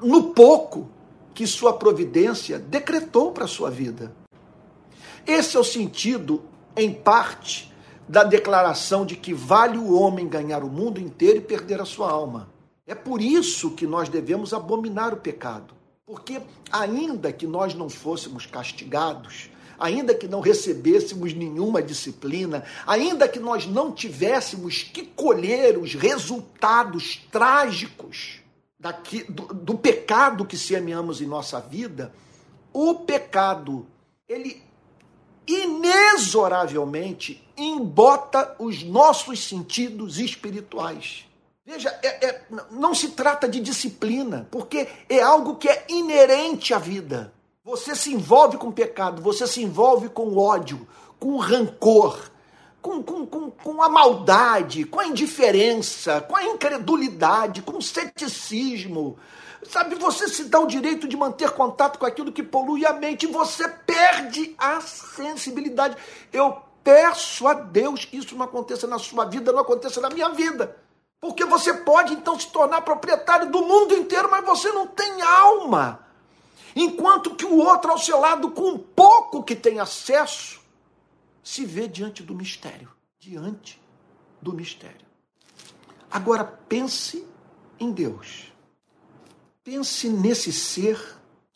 no 0.00 0.32
pouco 0.32 0.88
que 1.34 1.46
sua 1.46 1.72
providência 1.72 2.58
decretou 2.58 3.32
para 3.32 3.44
a 3.44 3.48
sua 3.48 3.70
vida. 3.70 4.14
Esse 5.26 5.56
é 5.56 5.60
o 5.60 5.64
sentido, 5.64 6.42
em 6.76 6.92
parte, 6.92 7.72
da 8.08 8.24
declaração 8.24 9.06
de 9.06 9.16
que 9.16 9.32
vale 9.32 9.78
o 9.78 9.94
homem 9.94 10.28
ganhar 10.28 10.62
o 10.62 10.68
mundo 10.68 11.00
inteiro 11.00 11.38
e 11.38 11.42
perder 11.42 11.80
a 11.80 11.84
sua 11.84 12.10
alma. 12.10 12.50
É 12.86 12.94
por 12.94 13.22
isso 13.22 13.70
que 13.70 13.86
nós 13.86 14.08
devemos 14.08 14.52
abominar 14.52 15.14
o 15.14 15.18
pecado. 15.18 15.74
Porque, 16.04 16.42
ainda 16.70 17.32
que 17.32 17.46
nós 17.46 17.74
não 17.74 17.88
fôssemos 17.88 18.44
castigados, 18.44 19.48
ainda 19.78 20.14
que 20.14 20.28
não 20.28 20.40
recebêssemos 20.40 21.32
nenhuma 21.32 21.80
disciplina, 21.80 22.64
ainda 22.86 23.28
que 23.28 23.38
nós 23.38 23.66
não 23.66 23.92
tivéssemos 23.92 24.82
que 24.82 25.04
colher 25.04 25.78
os 25.78 25.94
resultados 25.94 27.22
trágicos 27.30 28.41
daqui, 28.82 29.22
do, 29.30 29.46
do 29.54 29.78
pecado 29.78 30.44
que 30.44 30.58
semeamos 30.58 31.20
em 31.20 31.26
nossa 31.26 31.60
vida, 31.60 32.12
o 32.72 32.96
pecado, 32.96 33.86
ele 34.28 34.60
inexoravelmente 35.46 37.48
embota 37.56 38.56
os 38.58 38.82
nossos 38.82 39.46
sentidos 39.46 40.18
espirituais. 40.18 41.28
Veja, 41.64 41.96
é, 42.02 42.26
é, 42.26 42.44
não 42.72 42.92
se 42.92 43.10
trata 43.10 43.48
de 43.48 43.60
disciplina, 43.60 44.48
porque 44.50 44.88
é 45.08 45.22
algo 45.22 45.54
que 45.54 45.68
é 45.68 45.84
inerente 45.88 46.74
à 46.74 46.78
vida. 46.78 47.32
Você 47.64 47.94
se 47.94 48.12
envolve 48.12 48.58
com 48.58 48.72
pecado, 48.72 49.22
você 49.22 49.46
se 49.46 49.62
envolve 49.62 50.08
com 50.08 50.36
ódio, 50.36 50.88
com 51.20 51.36
rancor, 51.36 52.31
com, 52.82 53.00
com, 53.00 53.24
com, 53.24 53.50
com 53.50 53.82
a 53.82 53.88
maldade, 53.88 54.84
com 54.84 54.98
a 54.98 55.06
indiferença, 55.06 56.20
com 56.20 56.34
a 56.34 56.44
incredulidade, 56.44 57.62
com 57.62 57.78
o 57.78 57.82
ceticismo. 57.82 59.16
Sabe, 59.70 59.94
você 59.94 60.26
se 60.26 60.44
dá 60.44 60.58
o 60.58 60.66
direito 60.66 61.06
de 61.06 61.16
manter 61.16 61.50
contato 61.52 61.98
com 61.98 62.04
aquilo 62.04 62.32
que 62.32 62.42
polui 62.42 62.84
a 62.84 62.92
mente 62.92 63.28
você 63.28 63.68
perde 63.68 64.56
a 64.58 64.80
sensibilidade. 64.80 65.96
Eu 66.32 66.60
peço 66.82 67.46
a 67.46 67.54
Deus 67.54 68.04
que 68.04 68.16
isso 68.16 68.34
não 68.34 68.44
aconteça 68.44 68.88
na 68.88 68.98
sua 68.98 69.24
vida, 69.24 69.52
não 69.52 69.60
aconteça 69.60 70.00
na 70.00 70.10
minha 70.10 70.30
vida. 70.30 70.76
Porque 71.20 71.44
você 71.44 71.72
pode 71.72 72.12
então 72.12 72.38
se 72.38 72.48
tornar 72.48 72.80
proprietário 72.80 73.48
do 73.48 73.62
mundo 73.64 73.94
inteiro, 73.94 74.28
mas 74.28 74.44
você 74.44 74.72
não 74.72 74.88
tem 74.88 75.22
alma. 75.22 76.00
Enquanto 76.74 77.36
que 77.36 77.44
o 77.44 77.58
outro 77.58 77.92
ao 77.92 77.98
seu 77.98 78.18
lado, 78.18 78.50
com 78.50 78.76
pouco 78.76 79.44
que 79.44 79.54
tem 79.54 79.78
acesso, 79.78 80.61
se 81.42 81.64
vê 81.64 81.88
diante 81.88 82.22
do 82.22 82.34
mistério. 82.34 82.88
Diante 83.18 83.80
do 84.40 84.52
mistério. 84.52 85.06
Agora 86.10 86.44
pense 86.44 87.24
em 87.78 87.90
Deus. 87.90 88.52
Pense 89.64 90.08
nesse 90.08 90.52
ser. 90.52 90.98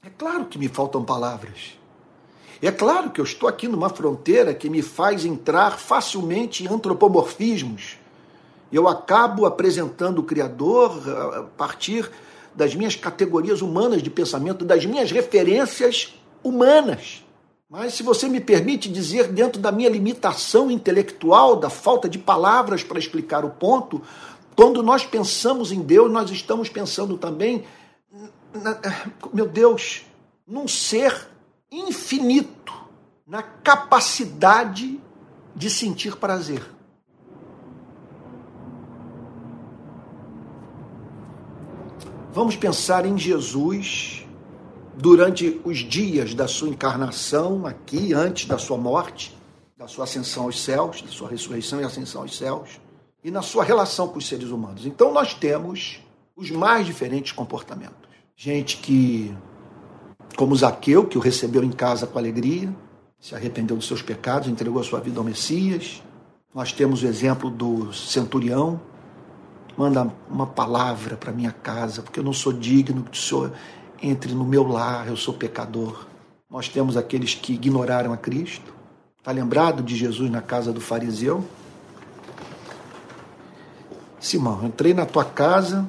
É 0.02 0.10
claro 0.10 0.46
que 0.46 0.58
me 0.58 0.68
faltam 0.68 1.04
palavras. 1.04 1.78
É 2.62 2.70
claro 2.70 3.10
que 3.10 3.20
eu 3.20 3.24
estou 3.24 3.48
aqui 3.48 3.68
numa 3.68 3.90
fronteira 3.90 4.54
que 4.54 4.70
me 4.70 4.80
faz 4.80 5.24
entrar 5.24 5.78
facilmente 5.78 6.64
em 6.64 6.68
antropomorfismos 6.68 7.98
eu 8.72 8.88
acabo 8.88 9.46
apresentando 9.46 10.18
o 10.18 10.24
Criador 10.24 11.02
a 11.34 11.42
partir 11.56 12.10
das 12.54 12.74
minhas 12.74 12.96
categorias 12.96 13.62
humanas 13.62 14.02
de 14.02 14.10
pensamento, 14.10 14.64
das 14.64 14.84
minhas 14.84 15.10
referências 15.10 16.14
humanas. 16.42 17.24
Mas, 17.68 17.94
se 17.94 18.04
você 18.04 18.28
me 18.28 18.40
permite 18.40 18.88
dizer, 18.88 19.32
dentro 19.32 19.60
da 19.60 19.72
minha 19.72 19.90
limitação 19.90 20.70
intelectual, 20.70 21.56
da 21.56 21.68
falta 21.68 22.08
de 22.08 22.16
palavras 22.16 22.84
para 22.84 22.98
explicar 22.98 23.44
o 23.44 23.50
ponto, 23.50 24.00
quando 24.54 24.84
nós 24.84 25.04
pensamos 25.04 25.72
em 25.72 25.82
Deus, 25.82 26.10
nós 26.10 26.30
estamos 26.30 26.68
pensando 26.68 27.18
também, 27.18 27.64
na, 28.54 28.78
meu 29.34 29.48
Deus, 29.48 30.06
num 30.46 30.68
ser 30.68 31.28
infinito, 31.70 32.72
na 33.26 33.42
capacidade 33.42 35.00
de 35.54 35.68
sentir 35.68 36.14
prazer. 36.16 36.62
Vamos 42.32 42.54
pensar 42.54 43.06
em 43.06 43.18
Jesus 43.18 44.25
durante 44.96 45.60
os 45.64 45.78
dias 45.78 46.34
da 46.34 46.48
sua 46.48 46.68
encarnação 46.68 47.66
aqui, 47.66 48.14
antes 48.14 48.46
da 48.46 48.56
sua 48.56 48.78
morte, 48.78 49.36
da 49.76 49.86
sua 49.86 50.04
ascensão 50.04 50.44
aos 50.44 50.60
céus, 50.60 51.02
da 51.02 51.10
sua 51.10 51.28
ressurreição 51.28 51.80
e 51.80 51.84
ascensão 51.84 52.22
aos 52.22 52.36
céus, 52.36 52.80
e 53.22 53.30
na 53.30 53.42
sua 53.42 53.62
relação 53.62 54.08
com 54.08 54.18
os 54.18 54.26
seres 54.26 54.48
humanos. 54.48 54.86
Então 54.86 55.12
nós 55.12 55.34
temos 55.34 56.00
os 56.34 56.50
mais 56.50 56.86
diferentes 56.86 57.32
comportamentos. 57.32 58.08
Gente 58.34 58.78
que, 58.78 59.34
como 60.36 60.56
Zaqueu, 60.56 61.06
que 61.06 61.18
o 61.18 61.20
recebeu 61.20 61.62
em 61.62 61.72
casa 61.72 62.06
com 62.06 62.18
alegria, 62.18 62.74
se 63.20 63.34
arrependeu 63.34 63.76
dos 63.76 63.86
seus 63.86 64.02
pecados, 64.02 64.48
entregou 64.48 64.80
a 64.80 64.84
sua 64.84 65.00
vida 65.00 65.18
ao 65.18 65.24
Messias. 65.24 66.02
Nós 66.54 66.72
temos 66.72 67.02
o 67.02 67.06
exemplo 67.06 67.50
do 67.50 67.92
centurião, 67.92 68.80
manda 69.76 70.10
uma 70.30 70.46
palavra 70.46 71.16
para 71.16 71.32
minha 71.32 71.52
casa, 71.52 72.02
porque 72.02 72.20
eu 72.20 72.24
não 72.24 72.32
sou 72.32 72.52
digno 72.52 73.02
que 73.02 73.18
o 73.18 73.20
Senhor 73.20 73.52
entre 74.02 74.34
no 74.34 74.44
meu 74.44 74.66
lar, 74.66 75.08
eu 75.08 75.16
sou 75.16 75.34
pecador. 75.34 76.06
Nós 76.50 76.68
temos 76.68 76.96
aqueles 76.96 77.34
que 77.34 77.54
ignoraram 77.54 78.12
a 78.12 78.16
Cristo. 78.16 78.74
Está 79.18 79.32
lembrado 79.32 79.82
de 79.82 79.96
Jesus 79.96 80.30
na 80.30 80.40
casa 80.40 80.72
do 80.72 80.80
fariseu? 80.80 81.44
Simão, 84.20 84.64
entrei 84.64 84.94
na 84.94 85.06
tua 85.06 85.24
casa 85.24 85.86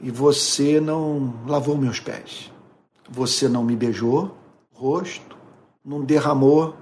e 0.00 0.10
você 0.10 0.80
não 0.80 1.34
lavou 1.46 1.76
meus 1.76 2.00
pés. 2.00 2.50
Você 3.08 3.48
não 3.48 3.64
me 3.64 3.76
beijou, 3.76 4.36
rosto, 4.72 5.36
não 5.84 6.02
derramou 6.02 6.76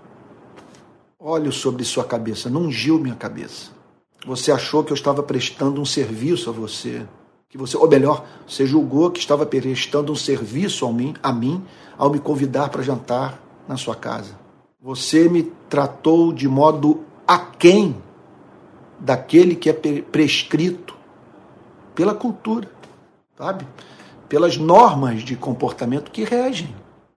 óleo 1.19 1.51
sobre 1.51 1.85
sua 1.85 2.05
cabeça, 2.05 2.49
não 2.49 2.63
ungiu 2.63 2.99
minha 2.99 3.17
cabeça. 3.17 3.71
Você 4.27 4.53
achou 4.53 4.85
que 4.85 4.93
eu 4.93 4.95
estava 4.95 5.23
prestando 5.23 5.81
um 5.81 5.85
serviço 5.85 6.49
a 6.51 6.53
você, 6.53 7.07
que 7.49 7.57
você, 7.57 7.77
ou 7.77 7.89
melhor, 7.89 8.25
você 8.47 8.67
julgou 8.67 9.11
que 9.11 9.21
estava 9.21 9.47
prestando 9.47 10.13
um 10.13 10.17
serviço 10.17 10.87
a 10.87 10.93
mim, 10.93 11.15
a 11.23 11.33
mim 11.33 11.65
ao 11.97 12.11
me 12.11 12.19
convidar 12.19 12.69
para 12.69 12.83
jantar 12.83 13.41
na 13.67 13.77
sua 13.77 13.95
casa. 13.95 14.39
Você 14.81 15.29
me 15.29 15.45
tratou 15.69 16.33
de 16.33 16.47
modo 16.47 17.05
aquém 17.27 17.97
daquele 19.01 19.55
que 19.55 19.71
é 19.71 19.73
prescrito 19.73 20.95
pela 21.95 22.15
cultura, 22.15 22.71
sabe? 23.37 23.67
Pelas 24.29 24.57
normas 24.57 25.23
de 25.23 25.35
comportamento 25.35 26.11
que 26.11 26.25
regem 26.25 26.75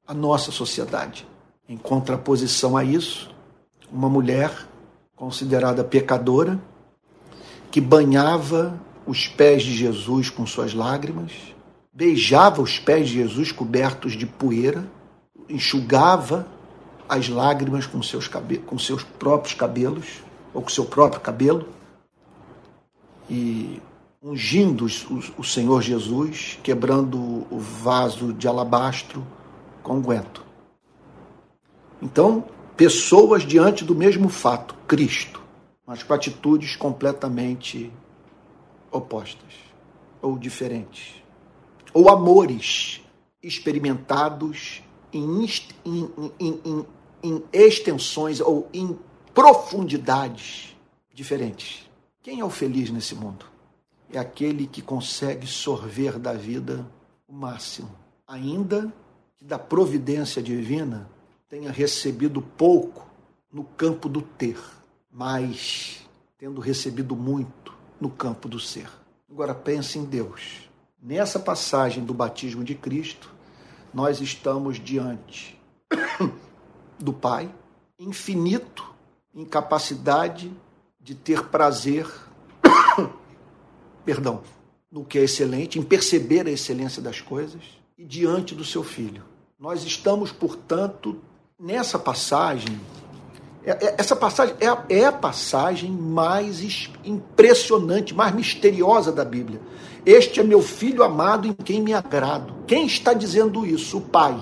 a 0.08 0.14
nossa 0.14 0.52
sociedade. 0.52 1.28
Em 1.68 1.78
contraposição 1.78 2.78
a 2.78 2.84
isso, 2.84 3.34
uma 3.92 4.10
mulher 4.10 4.52
considerada 5.16 5.84
pecadora 5.84 6.60
que 7.70 7.82
banhava 7.82 8.80
os 9.06 9.28
pés 9.28 9.64
de 9.64 9.76
Jesus 9.76 10.30
com 10.30 10.46
suas 10.46 10.74
lágrimas, 10.74 11.32
beijava 11.94 12.62
os 12.62 12.80
pés 12.80 13.10
de 13.10 13.16
Jesus 13.16 13.52
cobertos 13.52 14.14
de 14.14 14.26
poeira, 14.26 14.86
enxugava 15.50 16.48
as 17.10 17.28
lágrimas 17.28 17.86
com 17.86 18.02
seus, 18.02 18.30
com 18.66 18.80
seus 18.80 19.04
próprios 19.04 19.54
cabelos, 19.54 20.24
ou 20.54 20.62
com 20.62 20.70
seu 20.70 20.86
próprio 20.86 21.22
cabelo, 21.22 21.68
e 23.30 23.82
ungindo 24.22 24.86
o 25.38 25.44
Senhor 25.44 25.82
Jesus, 25.82 26.60
quebrando 26.62 27.18
o 27.50 27.60
vaso 27.60 28.32
de 28.34 28.48
alabastro 28.48 29.26
com 29.82 29.96
unguento. 29.96 30.46
Então, 32.02 32.46
pessoas 32.78 33.44
diante 33.44 33.84
do 33.84 33.96
mesmo 33.96 34.30
fato, 34.30 34.76
Cristo, 34.88 35.42
mas 35.86 36.04
com 36.04 36.14
atitudes 36.14 36.76
completamente 36.76 37.92
opostas 38.92 39.54
ou 40.22 40.38
diferentes. 40.38 41.16
Ou 41.94 42.10
amores 42.10 43.02
experimentados 43.42 44.84
em, 45.12 45.46
em, 45.86 46.32
em, 46.40 46.86
em 47.24 47.44
extensões 47.52 48.40
ou 48.40 48.70
em 48.74 48.98
profundidades 49.34 50.76
diferentes. 51.14 51.90
Quem 52.22 52.40
é 52.40 52.46
o 52.46 52.50
feliz 52.50 52.92
nesse 52.92 53.16
mundo? 53.16 53.46
É 54.12 54.20
aquele 54.20 54.68
que 54.68 54.82
consegue 54.82 55.48
sorver 55.48 56.20
da 56.20 56.34
vida 56.34 56.86
o 57.28 57.34
máximo, 57.34 57.90
ainda 58.28 58.94
que 59.38 59.46
da 59.46 59.58
providência 59.58 60.42
divina 60.42 61.10
tenha 61.50 61.72
recebido 61.72 62.42
pouco 62.42 63.10
no 63.52 63.64
campo 63.64 64.08
do 64.08 64.22
ter 64.22 64.58
mas 65.12 66.08
tendo 66.38 66.62
recebido 66.62 67.16
muito 67.16 67.74
no 68.02 68.10
campo 68.10 68.50
do 68.50 68.60
ser. 68.60 68.90
Agora 69.30 69.54
pense 69.54 70.00
em 70.00 70.04
Deus. 70.04 70.70
Nessa 71.02 71.40
passagem 71.40 72.04
do 72.04 72.14
batismo 72.14 72.64
de 72.64 72.76
Cristo, 72.76 73.32
nós 73.94 74.20
estamos 74.20 74.80
diante 74.80 75.58
do 77.00 77.14
Pai, 77.14 77.54
infinito 78.00 78.94
em 79.34 79.46
capacidade 79.46 80.52
de 81.00 81.16
ter 81.16 81.46
prazer, 81.46 82.08
perdão, 84.04 84.42
no 84.92 85.06
que 85.06 85.18
é 85.18 85.24
excelente, 85.24 85.80
em 85.80 85.84
perceber 85.84 86.48
a 86.48 86.52
excelência 86.52 87.02
das 87.02 87.22
coisas 87.22 87.62
e 87.98 88.04
diante 88.04 88.54
do 88.54 88.66
seu 88.66 88.84
filho. 88.84 89.24
Nós 89.58 89.84
estamos, 89.84 90.32
portanto, 90.32 91.22
nessa 91.60 91.98
passagem. 91.98 92.80
É, 93.64 93.72
é, 93.72 93.96
essa 93.98 94.16
passagem 94.16 94.56
é 94.60 94.68
a, 94.68 94.84
é 94.90 95.06
a 95.06 95.12
passagem 95.12 95.92
mais 95.92 96.90
impressionante, 97.04 98.14
mais 98.14 98.34
misteriosa 98.34 99.12
da 99.12 99.24
Bíblia. 99.24 99.62
Este 100.06 100.40
é 100.40 100.44
meu 100.44 100.62
filho 100.62 101.04
amado 101.04 101.48
em 101.48 101.54
quem 101.54 101.82
me 101.82 101.94
agrado. 101.94 102.54
Quem 102.66 102.86
está 102.88 103.14
dizendo 103.14 103.66
isso? 103.66 104.00
O 104.00 104.02
Pai. 104.02 104.36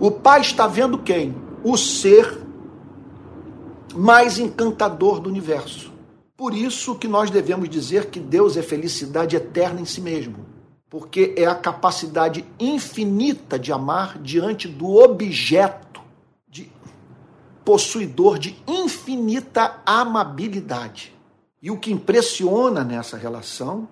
O 0.00 0.10
Pai 0.10 0.40
está 0.40 0.66
vendo 0.66 0.98
quem? 0.98 1.34
O 1.62 1.76
ser 1.76 2.40
mais 3.94 4.38
encantador 4.38 5.20
do 5.20 5.28
universo. 5.28 5.92
Por 6.36 6.54
isso 6.54 6.94
que 6.94 7.08
nós 7.08 7.30
devemos 7.30 7.68
dizer 7.68 8.06
que 8.06 8.20
Deus 8.20 8.56
é 8.56 8.62
felicidade 8.62 9.34
eterna 9.34 9.80
em 9.80 9.84
si 9.84 10.00
mesmo, 10.00 10.46
porque 10.88 11.34
é 11.36 11.46
a 11.46 11.54
capacidade 11.54 12.44
infinita 12.60 13.58
de 13.58 13.72
amar 13.72 14.18
diante 14.18 14.68
do 14.68 14.94
objeto 14.94 15.87
possuidor 17.68 18.38
de 18.38 18.56
infinita 18.66 19.82
amabilidade. 19.84 21.14
E 21.60 21.70
o 21.70 21.76
que 21.76 21.92
impressiona 21.92 22.82
nessa 22.82 23.18
relação 23.18 23.86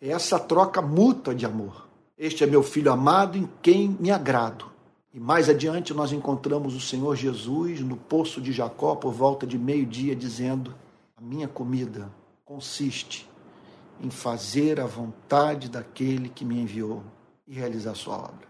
é 0.00 0.08
essa 0.08 0.36
troca 0.36 0.82
mútua 0.82 1.32
de 1.32 1.46
amor. 1.46 1.86
Este 2.18 2.42
é 2.42 2.46
meu 2.48 2.60
filho 2.60 2.90
amado 2.90 3.38
em 3.38 3.48
quem 3.62 3.96
me 4.00 4.10
agrado. 4.10 4.64
E 5.14 5.20
mais 5.20 5.48
adiante 5.48 5.94
nós 5.94 6.10
encontramos 6.10 6.74
o 6.74 6.80
Senhor 6.80 7.14
Jesus 7.14 7.78
no 7.82 7.96
poço 7.96 8.40
de 8.40 8.50
Jacó 8.50 8.96
por 8.96 9.12
volta 9.12 9.46
de 9.46 9.56
meio-dia, 9.56 10.16
dizendo: 10.16 10.74
A 11.16 11.20
minha 11.20 11.46
comida 11.46 12.10
consiste 12.44 13.30
em 14.00 14.10
fazer 14.10 14.80
a 14.80 14.86
vontade 14.86 15.68
daquele 15.68 16.28
que 16.28 16.44
me 16.44 16.60
enviou 16.60 17.04
e 17.46 17.54
realizar 17.54 17.94
sua 17.94 18.16
obra. 18.16 18.48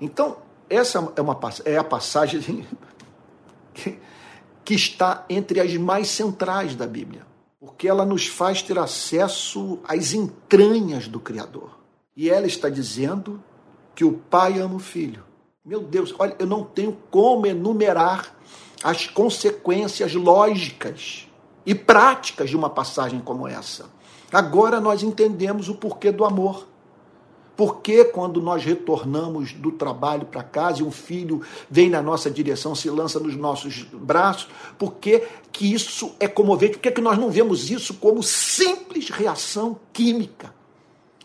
Então, 0.00 0.38
essa 0.70 1.12
é, 1.16 1.20
uma, 1.20 1.38
é 1.66 1.76
a 1.76 1.84
passagem 1.84 2.66
que, 3.74 4.74
está 4.74 5.24
entre 5.28 5.60
as 5.60 5.76
mais 5.76 6.08
centrais 6.08 6.74
da 6.74 6.86
Bíblia, 6.86 7.26
porque 7.60 7.86
ela 7.88 8.04
nos 8.04 8.26
faz 8.26 8.62
ter 8.62 8.78
acesso 8.78 9.78
às 9.84 10.14
entranhas 10.14 11.08
do 11.08 11.20
Criador. 11.20 11.78
E 12.16 12.30
ela 12.30 12.46
está 12.46 12.68
dizendo 12.68 13.42
que 13.94 14.04
o 14.04 14.12
Pai 14.12 14.58
ama 14.60 14.76
o 14.76 14.78
Filho 14.78 15.24
meu 15.64 15.80
Deus, 15.80 16.14
olha, 16.18 16.36
eu 16.38 16.46
não 16.46 16.62
tenho 16.62 16.94
como 17.10 17.46
enumerar 17.46 18.34
as 18.82 19.06
consequências 19.06 20.14
lógicas 20.14 21.26
e 21.64 21.74
práticas 21.74 22.50
de 22.50 22.56
uma 22.56 22.68
passagem 22.68 23.18
como 23.18 23.48
essa. 23.48 23.86
Agora 24.30 24.78
nós 24.78 25.02
entendemos 25.02 25.70
o 25.70 25.74
porquê 25.74 26.12
do 26.12 26.22
amor. 26.22 26.68
Porque 27.56 28.04
quando 28.04 28.42
nós 28.42 28.64
retornamos 28.64 29.52
do 29.52 29.70
trabalho 29.70 30.26
para 30.26 30.42
casa 30.42 30.80
e 30.80 30.84
um 30.84 30.90
filho 30.90 31.40
vem 31.70 31.88
na 31.88 32.02
nossa 32.02 32.30
direção, 32.30 32.74
se 32.74 32.90
lança 32.90 33.20
nos 33.20 33.36
nossos 33.36 33.84
braços, 33.92 34.48
por 34.76 34.94
que, 34.94 35.22
isso 35.60 36.12
é 36.18 36.26
comovente? 36.26 36.78
Por 36.78 36.92
que, 36.92 37.00
nós 37.00 37.16
não 37.16 37.30
vemos 37.30 37.70
isso 37.70 37.94
como 37.94 38.22
simples 38.22 39.08
reação 39.10 39.78
química? 39.92 40.52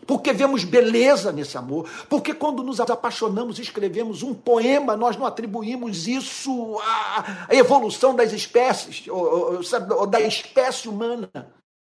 porque 0.06 0.32
vemos 0.32 0.64
beleza 0.64 1.30
nesse 1.30 1.56
amor, 1.56 1.88
porque 2.08 2.34
quando 2.34 2.64
nos 2.64 2.80
apaixonamos 2.80 3.60
e 3.60 3.62
escrevemos 3.62 4.24
um 4.24 4.34
poema, 4.34 4.96
nós 4.96 5.16
não 5.16 5.24
atribuímos 5.24 6.08
isso 6.08 6.80
à 6.80 7.46
evolução 7.54 8.12
das 8.16 8.32
espécies, 8.32 9.06
ou, 9.06 9.60
ou 9.96 10.06
da 10.08 10.20
espécie 10.20 10.88
humana. 10.88 11.30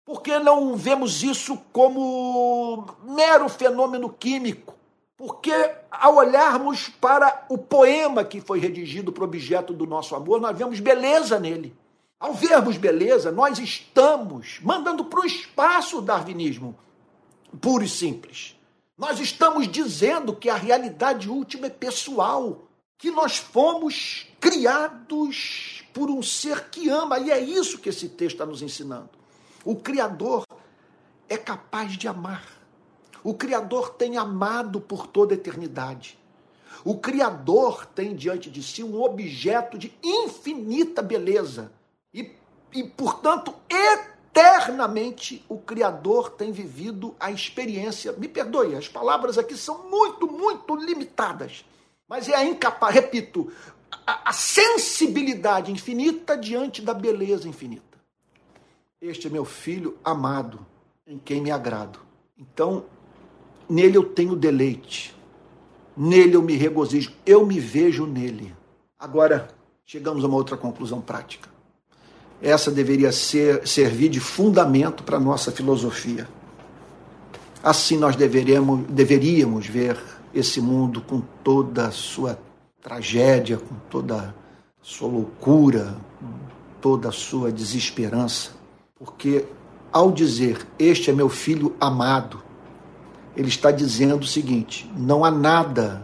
Porque 0.09 0.39
não 0.39 0.75
vemos 0.75 1.21
isso 1.21 1.55
como 1.71 2.83
mero 3.03 3.47
fenômeno 3.47 4.09
químico? 4.09 4.73
Porque 5.15 5.53
ao 5.91 6.15
olharmos 6.15 6.89
para 6.99 7.45
o 7.47 7.59
poema 7.59 8.23
que 8.23 8.41
foi 8.41 8.57
redigido 8.57 9.11
para 9.11 9.21
o 9.21 9.27
objeto 9.27 9.71
do 9.71 9.85
nosso 9.85 10.15
amor, 10.15 10.41
nós 10.41 10.57
vemos 10.57 10.79
beleza 10.79 11.39
nele. 11.39 11.75
Ao 12.19 12.33
vermos 12.33 12.75
beleza, 12.75 13.31
nós 13.31 13.59
estamos 13.59 14.59
mandando 14.63 15.05
para 15.05 15.19
o 15.19 15.25
espaço 15.27 15.99
o 15.99 16.01
darwinismo 16.01 16.75
puro 17.61 17.83
e 17.83 17.87
simples. 17.87 18.55
Nós 18.97 19.19
estamos 19.19 19.67
dizendo 19.67 20.35
que 20.35 20.49
a 20.49 20.55
realidade 20.55 21.29
última 21.29 21.67
é 21.67 21.69
pessoal, 21.69 22.63
que 22.97 23.11
nós 23.11 23.37
fomos 23.37 24.25
criados 24.39 25.83
por 25.93 26.09
um 26.09 26.23
ser 26.23 26.71
que 26.71 26.89
ama, 26.89 27.19
e 27.19 27.29
é 27.29 27.39
isso 27.39 27.77
que 27.77 27.89
esse 27.89 28.09
texto 28.09 28.33
está 28.33 28.45
nos 28.47 28.63
ensinando. 28.63 29.18
O 29.65 29.75
Criador 29.75 30.45
é 31.27 31.37
capaz 31.37 31.97
de 31.97 32.07
amar. 32.07 32.45
O 33.23 33.33
Criador 33.33 33.91
tem 33.91 34.17
amado 34.17 34.79
por 34.79 35.05
toda 35.07 35.33
a 35.33 35.37
eternidade. 35.37 36.17
O 36.85 36.97
Criador 36.97 37.85
tem 37.85 38.15
diante 38.15 38.49
de 38.49 38.63
si 38.63 38.83
um 38.83 39.01
objeto 39.01 39.77
de 39.77 39.93
infinita 40.01 41.01
beleza 41.01 41.71
e, 42.13 42.31
e 42.71 42.83
portanto, 42.83 43.53
eternamente 43.69 45.43
o 45.49 45.57
Criador 45.57 46.29
tem 46.31 46.53
vivido 46.53 47.13
a 47.19 47.29
experiência. 47.29 48.13
Me 48.13 48.29
perdoe, 48.29 48.75
as 48.75 48.87
palavras 48.87 49.37
aqui 49.37 49.57
são 49.57 49.89
muito, 49.89 50.25
muito 50.25 50.73
limitadas. 50.75 51.65
Mas 52.07 52.29
é 52.29 52.35
a 52.35 52.45
incapaz, 52.45 52.95
repito, 52.95 53.51
a, 54.07 54.29
a 54.29 54.33
sensibilidade 54.33 55.71
infinita 55.71 56.37
diante 56.37 56.81
da 56.81 56.93
beleza 56.93 57.47
infinita. 57.47 57.88
Este 59.01 59.27
é 59.27 59.29
meu 59.29 59.45
filho 59.45 59.95
amado, 60.03 60.59
em 61.07 61.17
quem 61.17 61.39
me 61.39 61.49
agrado. 61.49 61.99
Então, 62.37 62.83
nele 63.69 63.97
eu 63.97 64.03
tenho 64.03 64.35
deleite, 64.35 65.15
nele 65.95 66.35
eu 66.35 66.41
me 66.41 66.57
regozijo, 66.57 67.13
eu 67.25 67.45
me 67.45 67.61
vejo 67.61 68.05
nele. 68.05 68.53
Agora, 68.99 69.47
chegamos 69.85 70.21
a 70.21 70.27
uma 70.27 70.35
outra 70.35 70.57
conclusão 70.57 70.99
prática. 70.99 71.47
Essa 72.41 72.69
deveria 72.69 73.09
ser, 73.13 73.65
servir 73.65 74.09
de 74.09 74.19
fundamento 74.19 75.01
para 75.01 75.15
a 75.15 75.21
nossa 75.21 75.49
filosofia. 75.49 76.27
Assim 77.63 77.97
nós 77.97 78.17
deveríamos, 78.17 78.85
deveríamos 78.89 79.65
ver 79.65 79.97
esse 80.33 80.59
mundo 80.59 80.99
com 80.99 81.21
toda 81.41 81.87
a 81.87 81.91
sua 81.91 82.37
tragédia, 82.81 83.59
com 83.59 83.75
toda 83.89 84.17
a 84.17 84.33
sua 84.81 85.07
loucura, 85.07 85.95
com 86.19 86.33
toda 86.81 87.07
a 87.07 87.13
sua 87.13 87.49
desesperança. 87.49 88.58
Porque 88.99 89.45
ao 89.91 90.11
dizer, 90.11 90.67
Este 90.77 91.09
é 91.09 91.13
meu 91.13 91.29
filho 91.29 91.75
amado, 91.79 92.43
ele 93.35 93.47
está 93.47 93.71
dizendo 93.71 94.23
o 94.23 94.27
seguinte: 94.27 94.91
não 94.95 95.25
há 95.25 95.31
nada 95.31 96.03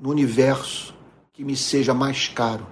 no 0.00 0.10
universo 0.10 0.94
que 1.32 1.44
me 1.44 1.56
seja 1.56 1.92
mais 1.92 2.28
caro, 2.28 2.66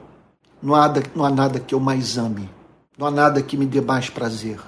não 0.62 0.74
há, 0.74 0.90
não 1.14 1.24
há 1.24 1.30
nada 1.30 1.60
que 1.60 1.74
eu 1.74 1.80
mais 1.80 2.16
ame 2.16 2.48
não 2.96 3.08
há 3.08 3.10
nada 3.10 3.42
que 3.42 3.56
me 3.56 3.66
dê 3.66 3.80
mais 3.80 4.08
prazer. 4.08 4.60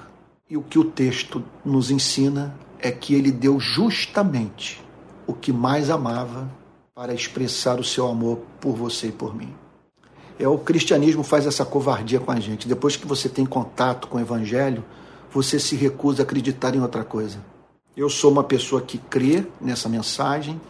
E 0.49 0.57
o 0.57 0.61
que 0.61 0.77
o 0.77 0.83
texto 0.83 1.43
nos 1.63 1.89
ensina 1.89 2.53
é 2.79 2.91
que 2.91 3.13
ele 3.15 3.31
deu 3.31 3.59
justamente 3.59 4.83
o 5.25 5.33
que 5.33 5.51
mais 5.51 5.89
amava 5.89 6.49
para 6.93 7.13
expressar 7.13 7.79
o 7.79 7.83
seu 7.83 8.07
amor 8.07 8.39
por 8.59 8.75
você 8.75 9.07
e 9.07 9.11
por 9.11 9.35
mim. 9.35 9.53
É 10.39 10.47
o 10.47 10.57
cristianismo 10.57 11.23
faz 11.23 11.45
essa 11.45 11.65
covardia 11.65 12.19
com 12.19 12.31
a 12.31 12.39
gente. 12.39 12.67
Depois 12.67 12.95
que 12.95 13.07
você 13.07 13.27
tem 13.27 13.45
contato 13.45 14.07
com 14.07 14.17
o 14.17 14.21
evangelho, 14.21 14.83
você 15.31 15.59
se 15.59 15.75
recusa 15.75 16.21
a 16.21 16.23
acreditar 16.23 16.75
em 16.75 16.81
outra 16.81 17.03
coisa. 17.03 17.39
Eu 17.95 18.09
sou 18.09 18.31
uma 18.31 18.43
pessoa 18.43 18.81
que 18.81 18.97
crê 18.97 19.45
nessa 19.59 19.89
mensagem, 19.89 20.61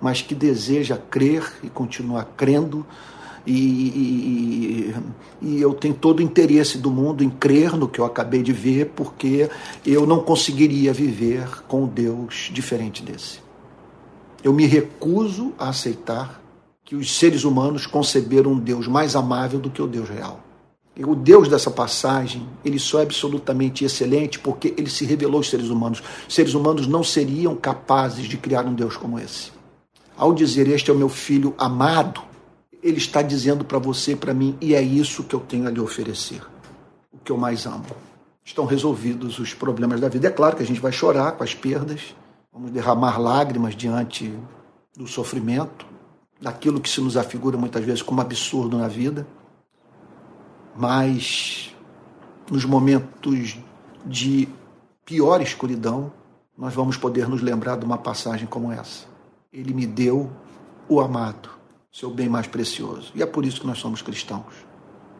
mas 0.00 0.20
que 0.20 0.34
deseja 0.34 0.98
crer 0.98 1.50
e 1.62 1.70
continuar 1.70 2.24
crendo 2.36 2.86
e, 3.46 3.52
e, 3.52 4.94
e, 5.42 5.60
eu 5.60 5.74
tenho 5.74 5.94
todo 5.94 6.20
o 6.20 6.22
interesse 6.22 6.78
do 6.78 6.90
mundo 6.90 7.22
em 7.22 7.28
crer 7.28 7.76
no 7.76 7.86
que 7.86 8.00
eu 8.00 8.04
acabei 8.04 8.42
de 8.42 8.52
ver, 8.52 8.92
porque 8.96 9.50
eu 9.84 10.06
não 10.06 10.20
conseguiria 10.20 10.94
viver 10.94 11.62
com 11.68 11.86
Deus 11.86 12.50
diferente 12.52 13.02
desse. 13.02 13.40
Eu 14.42 14.52
me 14.52 14.66
recuso 14.66 15.52
a 15.58 15.68
aceitar 15.68 16.40
que 16.84 16.94
os 16.94 17.16
seres 17.16 17.44
humanos 17.44 17.86
conceberam 17.86 18.52
um 18.52 18.58
Deus 18.58 18.86
mais 18.86 19.16
amável 19.16 19.58
do 19.58 19.70
que 19.70 19.80
o 19.80 19.86
Deus 19.86 20.08
real. 20.08 20.40
E 20.96 21.04
o 21.04 21.14
Deus 21.14 21.48
dessa 21.48 21.70
passagem, 21.70 22.46
ele 22.64 22.78
só 22.78 23.00
é 23.00 23.02
absolutamente 23.02 23.84
excelente 23.84 24.38
porque 24.38 24.74
ele 24.76 24.88
se 24.88 25.04
revelou 25.04 25.38
aos 25.38 25.50
seres 25.50 25.68
humanos. 25.68 26.02
Os 26.28 26.34
seres 26.34 26.54
humanos 26.54 26.86
não 26.86 27.02
seriam 27.02 27.56
capazes 27.56 28.26
de 28.26 28.36
criar 28.36 28.64
um 28.64 28.74
Deus 28.74 28.96
como 28.96 29.18
esse. 29.18 29.50
Ao 30.16 30.32
dizer 30.32 30.68
este 30.68 30.90
é 30.90 30.94
o 30.94 30.96
meu 30.96 31.08
filho 31.08 31.54
amado, 31.58 32.22
ele 32.80 32.98
está 32.98 33.22
dizendo 33.22 33.64
para 33.64 33.78
você 33.78 34.14
para 34.14 34.32
mim, 34.32 34.56
e 34.60 34.74
é 34.74 34.82
isso 34.82 35.24
que 35.24 35.34
eu 35.34 35.40
tenho 35.40 35.66
a 35.66 35.70
lhe 35.70 35.80
oferecer, 35.80 36.42
o 37.12 37.18
que 37.18 37.32
eu 37.32 37.36
mais 37.36 37.66
amo. 37.66 37.86
Estão 38.44 38.66
resolvidos 38.66 39.38
os 39.38 39.54
problemas 39.54 40.00
da 40.00 40.08
vida. 40.08 40.28
É 40.28 40.30
claro 40.30 40.54
que 40.54 40.62
a 40.62 40.66
gente 40.66 40.80
vai 40.80 40.92
chorar 40.92 41.32
com 41.32 41.42
as 41.42 41.54
perdas, 41.54 42.14
vamos 42.52 42.70
derramar 42.70 43.18
lágrimas 43.18 43.74
diante 43.74 44.32
do 44.96 45.08
sofrimento, 45.08 45.93
daquilo 46.44 46.78
que 46.78 46.90
se 46.90 47.00
nos 47.00 47.16
afigura 47.16 47.56
muitas 47.56 47.82
vezes 47.82 48.02
como 48.02 48.20
absurdo 48.20 48.76
na 48.76 48.86
vida. 48.86 49.26
Mas 50.76 51.74
nos 52.50 52.66
momentos 52.66 53.56
de 54.04 54.46
pior 55.06 55.40
escuridão, 55.40 56.12
nós 56.56 56.74
vamos 56.74 56.98
poder 56.98 57.26
nos 57.26 57.40
lembrar 57.40 57.78
de 57.78 57.86
uma 57.86 57.96
passagem 57.96 58.46
como 58.46 58.70
essa. 58.70 59.06
Ele 59.50 59.72
me 59.72 59.86
deu 59.86 60.30
o 60.86 61.00
amado, 61.00 61.48
seu 61.90 62.10
bem 62.10 62.28
mais 62.28 62.46
precioso. 62.46 63.10
E 63.14 63.22
é 63.22 63.26
por 63.26 63.46
isso 63.46 63.62
que 63.62 63.66
nós 63.66 63.78
somos 63.78 64.02
cristãos. 64.02 64.66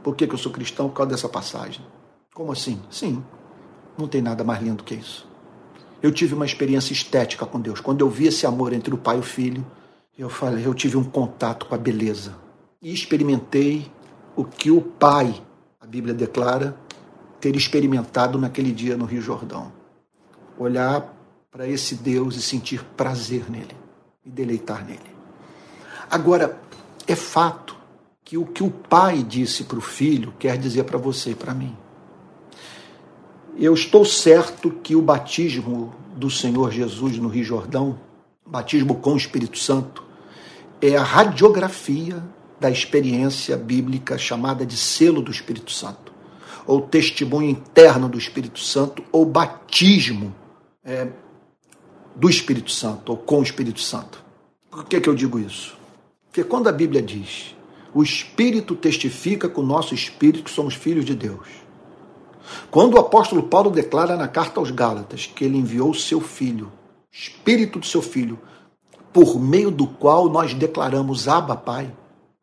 Por 0.02 0.14
que, 0.14 0.26
que 0.26 0.34
eu 0.34 0.38
sou 0.38 0.52
cristão? 0.52 0.90
Por 0.90 0.96
causa 0.96 1.12
dessa 1.12 1.28
passagem. 1.28 1.82
Como 2.34 2.52
assim? 2.52 2.82
Sim, 2.90 3.24
não 3.96 4.06
tem 4.06 4.20
nada 4.20 4.44
mais 4.44 4.62
lindo 4.62 4.84
que 4.84 4.94
isso. 4.94 5.26
Eu 6.02 6.12
tive 6.12 6.34
uma 6.34 6.44
experiência 6.44 6.92
estética 6.92 7.46
com 7.46 7.58
Deus. 7.58 7.80
Quando 7.80 8.02
eu 8.02 8.10
vi 8.10 8.26
esse 8.26 8.46
amor 8.46 8.74
entre 8.74 8.92
o 8.92 8.98
pai 8.98 9.16
e 9.16 9.20
o 9.20 9.22
filho, 9.22 9.64
eu 10.16 10.28
falei, 10.28 10.66
eu 10.66 10.74
tive 10.74 10.96
um 10.96 11.04
contato 11.04 11.66
com 11.66 11.74
a 11.74 11.78
beleza 11.78 12.34
e 12.80 12.92
experimentei 12.92 13.90
o 14.36 14.44
que 14.44 14.70
o 14.70 14.80
pai, 14.80 15.42
a 15.80 15.86
Bíblia 15.86 16.14
declara, 16.14 16.76
ter 17.40 17.56
experimentado 17.56 18.38
naquele 18.38 18.72
dia 18.72 18.96
no 18.96 19.04
Rio 19.04 19.20
Jordão. 19.20 19.72
Olhar 20.56 21.12
para 21.50 21.68
esse 21.68 21.96
Deus 21.96 22.36
e 22.36 22.42
sentir 22.42 22.84
prazer 22.96 23.50
nele 23.50 23.76
e 24.24 24.30
deleitar 24.30 24.84
nele. 24.84 25.14
Agora, 26.10 26.58
é 27.06 27.14
fato 27.14 27.76
que 28.24 28.38
o 28.38 28.46
que 28.46 28.62
o 28.62 28.70
pai 28.70 29.22
disse 29.22 29.64
para 29.64 29.78
o 29.78 29.82
filho 29.82 30.32
quer 30.38 30.56
dizer 30.56 30.84
para 30.84 30.98
você 30.98 31.30
e 31.30 31.34
para 31.34 31.52
mim. 31.52 31.76
Eu 33.56 33.74
estou 33.74 34.04
certo 34.04 34.70
que 34.70 34.96
o 34.96 35.02
batismo 35.02 35.94
do 36.16 36.30
Senhor 36.30 36.72
Jesus 36.72 37.18
no 37.18 37.28
Rio 37.28 37.44
Jordão, 37.44 37.98
batismo 38.46 38.96
com 38.96 39.14
o 39.14 39.16
Espírito 39.16 39.58
Santo, 39.58 40.04
é 40.80 40.96
a 40.96 41.02
radiografia 41.02 42.22
da 42.60 42.70
experiência 42.70 43.56
bíblica 43.56 44.16
chamada 44.18 44.64
de 44.64 44.76
selo 44.76 45.22
do 45.22 45.30
Espírito 45.30 45.70
Santo, 45.70 46.12
ou 46.66 46.80
testemunho 46.80 47.50
interno 47.50 48.08
do 48.08 48.18
Espírito 48.18 48.60
Santo, 48.60 49.02
ou 49.12 49.24
batismo 49.24 50.34
é, 50.84 51.08
do 52.14 52.28
Espírito 52.28 52.70
Santo, 52.70 53.12
ou 53.12 53.18
com 53.18 53.40
o 53.40 53.42
Espírito 53.42 53.80
Santo. 53.80 54.22
Por 54.70 54.84
que, 54.84 55.00
que 55.00 55.08
eu 55.08 55.14
digo 55.14 55.38
isso? 55.38 55.76
Porque 56.26 56.44
quando 56.44 56.68
a 56.68 56.72
Bíblia 56.72 57.02
diz 57.02 57.54
o 57.94 58.02
Espírito 58.02 58.74
testifica 58.74 59.48
com 59.48 59.60
o 59.60 59.66
nosso 59.66 59.94
espírito 59.94 60.44
que 60.44 60.50
somos 60.50 60.74
filhos 60.74 61.04
de 61.04 61.14
Deus. 61.14 61.46
Quando 62.68 62.94
o 62.94 62.98
apóstolo 62.98 63.44
Paulo 63.44 63.70
declara 63.70 64.16
na 64.16 64.26
carta 64.26 64.58
aos 64.58 64.72
Gálatas 64.72 65.26
que 65.26 65.44
ele 65.44 65.56
enviou 65.56 65.94
seu 65.94 66.20
filho, 66.20 66.72
espírito 67.14 67.78
do 67.78 67.86
seu 67.86 68.02
filho, 68.02 68.40
por 69.12 69.38
meio 69.38 69.70
do 69.70 69.86
qual 69.86 70.28
nós 70.28 70.52
declaramos 70.52 71.28
Abba 71.28 71.54
Pai, 71.54 71.94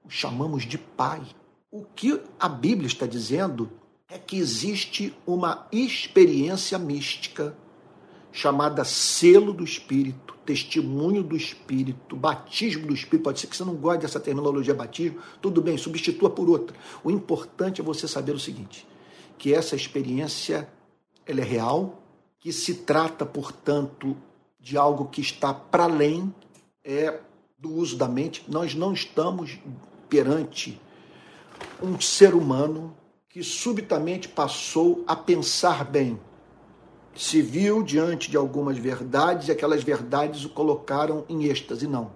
o 0.01 0.10
chamamos 0.10 0.63
de 0.63 0.77
Pai. 0.77 1.21
O 1.69 1.84
que 1.84 2.21
a 2.39 2.47
Bíblia 2.47 2.88
está 2.88 3.05
dizendo 3.05 3.69
é 4.07 4.17
que 4.17 4.38
existe 4.38 5.13
uma 5.27 5.67
experiência 5.73 6.79
mística 6.79 7.53
chamada 8.31 8.86
selo 8.86 9.51
do 9.51 9.65
Espírito, 9.65 10.38
testemunho 10.45 11.21
do 11.21 11.36
Espírito, 11.36 12.15
batismo 12.15 12.88
do 12.88 12.93
Espírito. 12.93 13.23
Pode 13.23 13.41
ser 13.41 13.47
que 13.47 13.57
você 13.57 13.65
não 13.65 13.75
goste 13.75 14.03
dessa 14.03 14.21
terminologia 14.21 14.73
batismo, 14.73 15.19
tudo 15.41 15.62
bem, 15.62 15.77
substitua 15.77 16.29
por 16.29 16.49
outra. 16.49 16.77
O 17.03 17.12
importante 17.12 17.81
é 17.81 17.84
você 17.84 18.07
saber 18.07 18.34
o 18.34 18.39
seguinte: 18.39 18.88
que 19.38 19.53
essa 19.53 19.75
experiência 19.75 20.69
ela 21.25 21.41
é 21.41 21.45
real, 21.45 22.01
que 22.39 22.53
se 22.53 22.73
trata, 22.73 23.25
portanto, 23.25 24.15
de 24.62 24.78
algo 24.78 25.06
que 25.06 25.19
está 25.19 25.54
para 25.54 25.84
além 25.84 26.34
é, 26.84 27.19
do 27.58 27.74
uso 27.74 27.97
da 27.97 28.08
mente. 28.08 28.43
Nós 28.47 28.76
não 28.76 28.93
estamos 28.93 29.60
perante 30.08 30.80
um 31.82 32.00
ser 32.00 32.36
humano 32.36 32.95
que 33.28 33.43
subitamente 33.43 34.28
passou 34.28 35.04
a 35.08 35.15
pensar 35.15 35.84
bem. 35.86 36.19
Se 37.15 37.41
viu 37.41 37.82
diante 37.82 38.30
de 38.30 38.38
algumas 38.38 38.78
verdades 38.78 39.47
e 39.47 39.52
aquelas 39.52 39.84
verdades 39.84 40.45
o 40.45 40.50
colocaram 40.50 41.26
em 41.28 41.45
êxtase. 41.45 41.88
Não, 41.88 42.12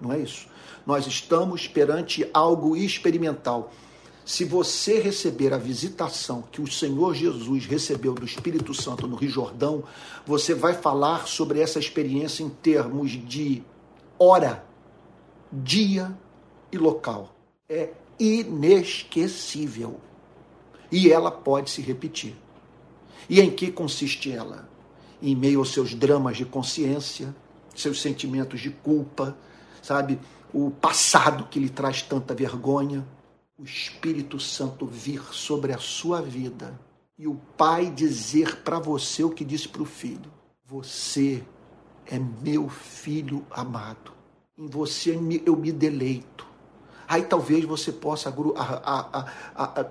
não 0.00 0.12
é 0.12 0.18
isso. 0.18 0.48
Nós 0.86 1.06
estamos 1.06 1.68
perante 1.68 2.28
algo 2.32 2.76
experimental. 2.76 3.70
Se 4.26 4.44
você 4.44 4.98
receber 4.98 5.54
a 5.54 5.56
visitação 5.56 6.42
que 6.50 6.60
o 6.60 6.66
Senhor 6.66 7.14
Jesus 7.14 7.64
recebeu 7.64 8.12
do 8.12 8.24
Espírito 8.24 8.74
Santo 8.74 9.06
no 9.06 9.14
Rio 9.14 9.30
Jordão, 9.30 9.84
você 10.26 10.52
vai 10.52 10.74
falar 10.74 11.28
sobre 11.28 11.60
essa 11.60 11.78
experiência 11.78 12.42
em 12.42 12.48
termos 12.48 13.12
de 13.12 13.62
hora, 14.18 14.66
dia 15.52 16.12
e 16.72 16.76
local. 16.76 17.36
É 17.68 17.90
inesquecível. 18.18 20.00
E 20.90 21.12
ela 21.12 21.30
pode 21.30 21.70
se 21.70 21.80
repetir. 21.80 22.34
E 23.30 23.40
em 23.40 23.48
que 23.48 23.70
consiste 23.70 24.32
ela? 24.32 24.68
Em 25.22 25.36
meio 25.36 25.60
aos 25.60 25.72
seus 25.72 25.94
dramas 25.94 26.36
de 26.36 26.44
consciência, 26.44 27.32
seus 27.76 28.02
sentimentos 28.02 28.60
de 28.60 28.70
culpa, 28.70 29.36
sabe? 29.80 30.18
O 30.52 30.68
passado 30.68 31.46
que 31.48 31.60
lhe 31.60 31.68
traz 31.68 32.02
tanta 32.02 32.34
vergonha, 32.34 33.06
o 33.58 33.64
Espírito 33.64 34.38
Santo 34.38 34.84
vir 34.86 35.22
sobre 35.32 35.72
a 35.72 35.78
sua 35.78 36.20
vida 36.20 36.78
e 37.18 37.26
o 37.26 37.36
Pai 37.56 37.90
dizer 37.90 38.62
para 38.62 38.78
você 38.78 39.24
o 39.24 39.30
que 39.30 39.44
disse 39.44 39.66
para 39.68 39.82
o 39.82 39.86
filho: 39.86 40.30
Você 40.66 41.42
é 42.04 42.18
meu 42.18 42.68
filho 42.68 43.46
amado, 43.50 44.12
em 44.58 44.66
você 44.66 45.18
eu 45.46 45.56
me 45.56 45.72
deleito. 45.72 46.46
Aí 47.08 47.22
talvez 47.22 47.64
você 47.64 47.92
possa 47.92 48.34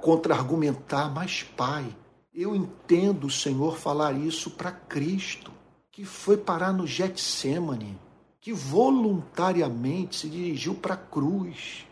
contra-argumentar, 0.01 1.09
mas 1.09 1.43
Pai, 1.43 1.95
eu 2.33 2.55
entendo 2.55 3.27
o 3.27 3.31
Senhor 3.31 3.77
falar 3.77 4.13
isso 4.13 4.51
para 4.51 4.71
Cristo, 4.71 5.51
que 5.91 6.03
foi 6.05 6.37
parar 6.37 6.73
no 6.73 6.85
Getsemane, 6.85 7.97
que 8.39 8.53
voluntariamente 8.53 10.17
se 10.17 10.29
dirigiu 10.29 10.75
para 10.75 10.93
a 10.93 10.97
cruz 10.97 11.87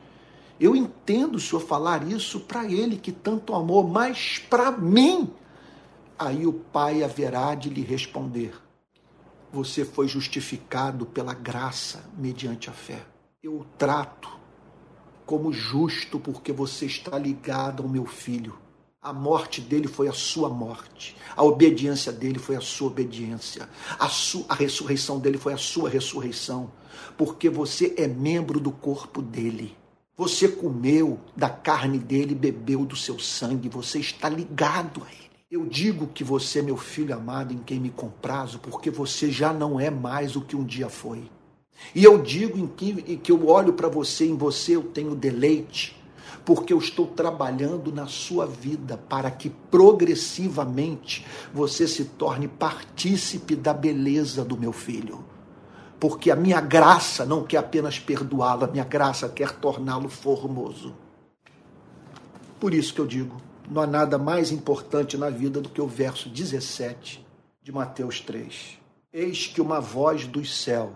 eu 0.60 0.76
entendo 0.76 1.36
o 1.36 1.40
senhor 1.40 1.62
falar 1.62 2.08
isso 2.08 2.40
para 2.42 2.66
ele 2.66 2.98
que 2.98 3.12
tanto 3.12 3.54
amou, 3.54 3.88
mas 3.88 4.40
para 4.50 4.72
mim. 4.72 5.32
Aí 6.18 6.46
o 6.46 6.54
pai 6.54 7.04
haverá 7.04 7.56
de 7.56 7.70
lhe 7.70 7.82
responder: 7.82 8.54
Você 9.52 9.84
foi 9.84 10.08
justificado 10.08 11.06
pela 11.06 11.34
graça 11.34 12.06
mediante 12.18 12.70
a 12.70 12.74
fé. 12.74 13.04
Eu 13.42 13.60
o 13.60 13.66
trato 13.78 14.30
como 15.26 15.52
justo 15.52 16.20
porque 16.20 16.52
você 16.52 16.86
está 16.86 17.18
ligado 17.18 17.84
ao 17.84 17.90
meu 17.90 18.06
filho. 18.06 18.58
A 19.02 19.12
morte 19.12 19.60
dele 19.60 19.88
foi 19.88 20.08
a 20.08 20.14
sua 20.14 20.48
morte. 20.48 21.18
A 21.36 21.44
obediência 21.44 22.10
dele 22.10 22.40
foi 22.40 22.56
a 22.56 22.62
sua 22.62 22.88
obediência. 22.88 23.68
A, 24.00 24.08
su 24.08 24.46
a 24.48 24.54
ressurreição 24.54 25.20
dele 25.20 25.38
foi 25.38 25.52
a 25.52 25.58
sua 25.58 25.90
ressurreição. 25.90 26.72
Porque 27.18 27.50
você 27.50 27.94
é 27.98 28.08
membro 28.08 28.62
do 28.62 28.72
corpo 28.72 29.22
dele. 29.22 29.76
Você 30.16 30.48
comeu 30.48 31.20
da 31.36 31.50
carne 31.50 31.98
dele, 31.98 32.36
bebeu 32.36 32.86
do 32.86 32.96
seu 32.96 33.18
sangue, 33.18 33.68
você 33.68 33.98
está 33.98 34.30
ligado 34.30 35.02
a 35.04 35.12
ele. 35.12 35.32
Eu 35.50 35.66
digo 35.66 36.06
que 36.06 36.24
você 36.24 36.60
é 36.60 36.62
meu 36.62 36.78
filho 36.78 37.16
amado 37.16 37.52
em 37.52 37.58
quem 37.58 37.80
me 37.80 37.90
comprazo, 37.90 38.60
porque 38.60 38.92
você 38.92 39.32
já 39.32 39.52
não 39.52 39.80
é 39.80 39.90
mais 39.90 40.36
o 40.36 40.42
que 40.42 40.56
um 40.56 40.64
dia 40.64 40.88
foi. 40.88 41.24
E 41.96 42.04
eu 42.04 42.22
digo 42.22 42.60
em 42.60 42.68
que, 42.68 43.18
que 43.18 43.32
eu 43.32 43.48
olho 43.48 43.74
para 43.74 43.90
você, 43.90 44.28
em 44.28 44.38
você 44.38 44.76
eu 44.76 44.84
tenho 44.84 45.16
deleite, 45.16 46.00
porque 46.46 46.74
eu 46.74 46.78
estou 46.78 47.08
trabalhando 47.08 47.92
na 47.92 48.06
sua 48.06 48.46
vida 48.46 48.98
para 49.10 49.32
que 49.32 49.50
progressivamente 49.50 51.26
você 51.52 51.88
se 51.88 52.06
torne 52.06 52.48
partícipe 52.48 53.56
da 53.56 53.74
beleza 53.74 54.46
do 54.46 54.56
meu 54.56 54.72
filho 54.72 55.33
porque 56.04 56.30
a 56.30 56.36
minha 56.36 56.60
graça 56.60 57.26
não 57.26 57.46
quer 57.46 57.60
apenas 57.60 57.98
perdoá-lo, 57.98 58.66
a 58.66 58.68
minha 58.68 58.84
graça 58.84 59.30
quer 59.30 59.54
torná-lo 59.54 60.10
formoso. 60.10 60.94
Por 62.60 62.74
isso 62.74 62.94
que 62.94 63.00
eu 63.00 63.08
digo, 63.08 63.42
não 63.72 63.82
há 63.82 63.88
nada 63.88 64.18
mais 64.18 64.52
importante 64.52 65.16
na 65.18 65.30
vida 65.30 65.62
do 65.62 65.70
que 65.70 65.80
o 65.80 65.88
verso 65.88 66.28
17 66.28 67.26
de 67.64 67.72
Mateus 67.72 68.20
3. 68.20 68.78
Eis 69.14 69.48
que 69.48 69.62
uma 69.62 69.80
voz 69.80 70.28
dos 70.28 70.62
céus, 70.62 70.92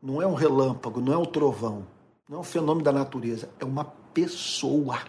não 0.00 0.22
é 0.22 0.26
um 0.28 0.34
relâmpago, 0.34 1.00
não 1.00 1.12
é 1.12 1.18
um 1.18 1.24
trovão, 1.24 1.84
não 2.28 2.38
é 2.38 2.40
um 2.40 2.44
fenômeno 2.44 2.84
da 2.84 2.92
natureza, 2.92 3.50
é 3.58 3.64
uma 3.64 3.86
pessoa. 4.14 5.00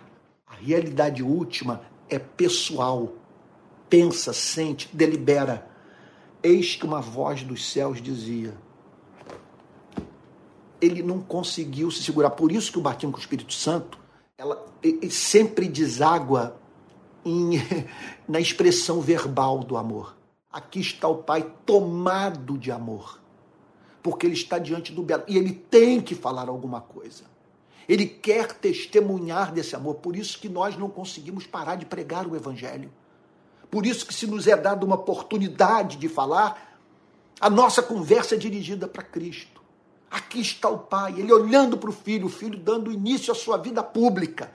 A 0.48 0.56
realidade 0.56 1.22
última 1.22 1.84
é 2.10 2.18
pessoal. 2.18 3.14
Pensa, 3.88 4.34
sente, 4.34 4.90
delibera. 4.92 5.70
Eis 6.42 6.76
que 6.76 6.84
uma 6.88 7.00
voz 7.00 7.44
dos 7.44 7.72
céus 7.72 8.02
dizia: 8.02 8.58
ele 10.82 11.04
não 11.04 11.20
conseguiu 11.20 11.92
se 11.92 12.04
segurar. 12.04 12.32
Por 12.32 12.52
isso 12.52 12.72
que 12.72 12.78
o 12.78 12.82
batismo 12.82 13.12
com 13.12 13.18
o 13.18 13.22
Espírito 13.22 13.54
Santo 13.54 13.98
ela 14.38 14.66
sempre 15.10 15.68
deságua 15.68 16.56
em, 17.26 17.62
na 18.28 18.40
expressão 18.40 19.02
verbal 19.02 19.60
do 19.60 19.76
amor. 19.76 20.16
Aqui 20.52 20.80
está 20.80 21.08
o 21.08 21.18
Pai 21.18 21.54
tomado 21.66 22.58
de 22.58 22.72
amor, 22.72 23.22
porque 24.02 24.26
ele 24.26 24.34
está 24.34 24.58
diante 24.58 24.94
do 24.94 25.04
belo 25.04 25.24
e 25.28 25.38
ele 25.38 25.52
tem 25.52 26.02
que 26.02 26.16
falar 26.16 26.48
alguma 26.48 26.82
coisa. 26.82 27.24
Ele 27.88 28.06
quer 28.06 28.54
testemunhar 28.54 29.52
desse 29.52 29.76
amor. 29.76 29.96
Por 29.96 30.16
isso 30.16 30.40
que 30.40 30.48
nós 30.48 30.78
não 30.78 30.90
conseguimos 30.90 31.46
parar 31.46 31.76
de 31.76 31.86
pregar 31.86 32.28
o 32.28 32.36
Evangelho. 32.36 32.92
Por 33.70 33.86
isso 33.86 34.06
que 34.06 34.14
se 34.14 34.26
nos 34.26 34.48
é 34.48 34.56
dada 34.56 34.86
uma 34.86 34.96
oportunidade 34.96 35.98
de 35.98 36.08
falar, 36.08 36.80
a 37.40 37.50
nossa 37.50 37.82
conversa 37.82 38.36
é 38.36 38.38
dirigida 38.38 38.88
para 38.88 39.04
Cristo. 39.04 39.59
Aqui 40.10 40.42
está 40.42 40.70
o 40.70 40.80
Pai, 40.80 41.20
ele 41.20 41.32
olhando 41.32 41.78
para 41.78 41.90
o 41.90 41.94
Filho, 41.94 42.28
o 42.28 42.30
Filho 42.30 42.58
dando 42.58 42.92
início 42.92 43.32
à 43.32 43.36
sua 43.36 43.58
vida 43.58 43.84
pública, 43.84 44.52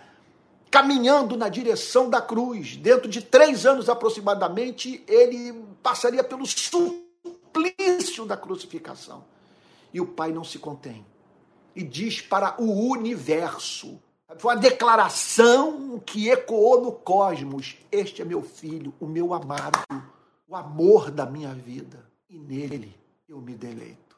caminhando 0.71 1.37
na 1.37 1.49
direção 1.49 2.11
da 2.11 2.21
cruz. 2.21 2.77
Dentro 2.77 3.09
de 3.09 3.21
três 3.21 3.65
anos 3.65 3.89
aproximadamente, 3.89 5.05
ele 5.07 5.65
passaria 5.83 6.25
pelo 6.25 6.45
suplício 6.47 8.25
da 8.27 8.37
crucificação. 8.37 9.25
E 9.93 10.01
o 10.01 10.07
Pai 10.07 10.33
não 10.33 10.43
se 10.43 10.59
contém 10.59 11.07
e 11.75 11.83
diz 11.83 12.21
para 12.21 12.61
o 12.61 12.91
universo. 12.91 14.01
Foi 14.39 14.55
uma 14.55 14.61
declaração 14.61 16.01
que 16.05 16.29
ecoou 16.29 16.83
no 16.83 16.93
cosmos: 16.93 17.77
Este 17.91 18.23
é 18.23 18.25
meu 18.25 18.43
filho, 18.43 18.95
o 19.01 19.07
meu 19.07 19.35
amado, 19.35 19.79
o 20.49 20.57
amor 20.57 21.11
da 21.11 21.27
minha 21.27 21.55
vida, 21.55 22.05
e 22.29 22.39
nele 22.39 22.97
eu 23.29 23.41
me 23.41 23.55
deleito. 23.55 24.14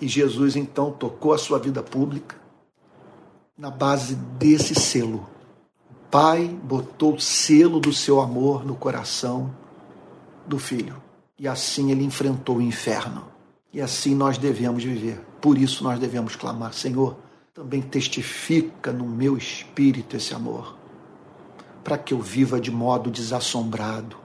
E 0.00 0.08
Jesus 0.08 0.56
então 0.56 0.90
tocou 0.90 1.32
a 1.32 1.38
sua 1.38 1.58
vida 1.58 1.82
pública 1.82 2.36
na 3.56 3.70
base 3.70 4.14
desse 4.14 4.74
selo. 4.74 5.28
O 5.90 5.94
Pai 6.10 6.48
botou 6.48 7.14
o 7.14 7.20
selo 7.20 7.78
do 7.78 7.92
seu 7.92 8.20
amor 8.20 8.64
no 8.64 8.74
coração 8.74 9.54
do 10.46 10.58
filho. 10.58 10.96
E 11.38 11.46
assim 11.46 11.90
ele 11.90 12.04
enfrentou 12.04 12.56
o 12.56 12.62
inferno. 12.62 13.24
E 13.72 13.80
assim 13.80 14.14
nós 14.14 14.38
devemos 14.38 14.82
viver. 14.82 15.20
Por 15.40 15.56
isso 15.56 15.84
nós 15.84 15.98
devemos 15.98 16.34
clamar: 16.34 16.72
Senhor, 16.72 17.16
também 17.54 17.82
testifica 17.82 18.92
no 18.92 19.04
meu 19.04 19.36
espírito 19.36 20.16
esse 20.16 20.34
amor, 20.34 20.76
para 21.84 21.98
que 21.98 22.14
eu 22.14 22.20
viva 22.20 22.60
de 22.60 22.70
modo 22.70 23.10
desassombrado, 23.10 24.16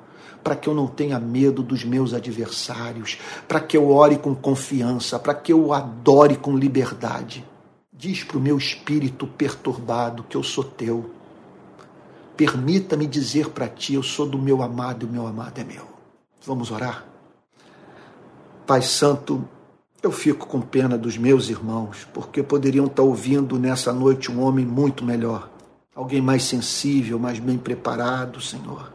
para 0.46 0.56
que 0.56 0.70
eu 0.70 0.76
não 0.76 0.86
tenha 0.86 1.20
medo 1.20 1.64
dos 1.64 1.84
meus 1.84 2.14
adversários, 2.14 3.18
para 3.48 3.60
que 3.60 3.76
eu 3.76 3.90
ore 3.90 4.16
com 4.16 4.36
confiança, 4.36 5.18
para 5.18 5.34
que 5.34 5.52
eu 5.52 5.74
adore 5.74 6.36
com 6.36 6.56
liberdade. 6.56 7.44
Diz 7.92 8.24
para 8.24 8.38
o 8.38 8.40
meu 8.40 8.56
espírito 8.56 9.26
perturbado 9.26 10.22
que 10.22 10.38
eu 10.38 10.44
sou 10.44 10.64
teu. 10.64 11.10
Permita-me 12.38 13.08
dizer 13.08 13.50
para 13.50 13.68
ti: 13.68 13.96
eu 13.96 14.04
sou 14.04 14.28
do 14.28 14.38
meu 14.38 14.62
amado 14.62 15.04
e 15.04 15.10
o 15.10 15.12
meu 15.12 15.26
amado 15.26 15.60
é 15.60 15.64
meu. 15.64 15.88
Vamos 16.46 16.70
orar? 16.70 17.04
Pai 18.68 18.84
Santo, 18.84 19.50
eu 20.04 20.12
fico 20.12 20.46
com 20.46 20.62
pena 20.62 20.96
dos 20.96 21.18
meus 21.18 21.50
irmãos, 21.50 22.08
porque 22.14 22.44
poderiam 22.44 22.86
estar 22.86 23.02
ouvindo 23.02 23.58
nessa 23.58 23.92
noite 23.92 24.32
um 24.32 24.44
homem 24.44 24.64
muito 24.64 25.04
melhor, 25.04 25.50
alguém 25.96 26.22
mais 26.22 26.44
sensível, 26.44 27.18
mais 27.18 27.40
bem 27.40 27.58
preparado, 27.58 28.40
Senhor, 28.40 28.94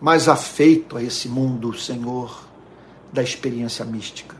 mais 0.00 0.28
afeito 0.28 0.96
a 0.96 1.02
esse 1.02 1.28
mundo, 1.28 1.76
Senhor, 1.76 2.46
da 3.12 3.22
experiência 3.22 3.84
mística. 3.84 4.36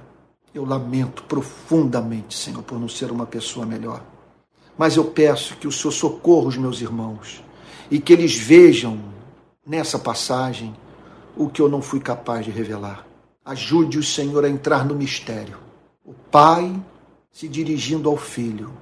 Eu 0.53 0.65
lamento 0.65 1.23
profundamente, 1.25 2.37
Senhor, 2.37 2.63
por 2.63 2.79
não 2.79 2.89
ser 2.89 3.11
uma 3.11 3.27
pessoa 3.27 3.65
melhor. 3.65 4.03
Mas 4.77 4.97
eu 4.97 5.05
peço 5.05 5.57
que 5.57 5.67
o 5.67 5.73
Senhor 5.73 5.93
socorra 5.93 6.49
os 6.49 6.57
meus 6.57 6.81
irmãos 6.81 7.43
e 7.91 7.99
que 7.99 8.13
eles 8.13 8.35
vejam 8.35 9.01
nessa 9.67 9.99
passagem 9.99 10.75
o 11.37 11.49
que 11.49 11.61
eu 11.61 11.69
não 11.69 11.83
fui 11.83 12.01
capaz 12.01 12.45
de 12.45 12.51
revelar. 12.51 13.07
Ajude 13.45 13.99
o 13.99 14.03
Senhor 14.03 14.45
a 14.45 14.49
entrar 14.49 14.85
no 14.85 14.95
mistério. 14.95 15.59
O 16.05 16.13
Pai 16.13 16.75
se 17.31 17.49
dirigindo 17.49 18.09
ao 18.09 18.17
Filho. 18.17 18.73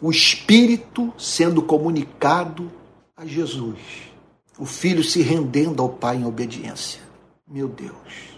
O 0.00 0.10
Espírito 0.10 1.12
sendo 1.18 1.62
comunicado 1.62 2.70
a 3.16 3.26
Jesus. 3.26 4.09
O 4.60 4.64
Filho 4.64 5.02
se 5.02 5.22
rendendo 5.22 5.82
ao 5.82 5.88
Pai 5.88 6.18
em 6.18 6.24
obediência. 6.24 7.00
Meu 7.48 7.66
Deus, 7.66 8.36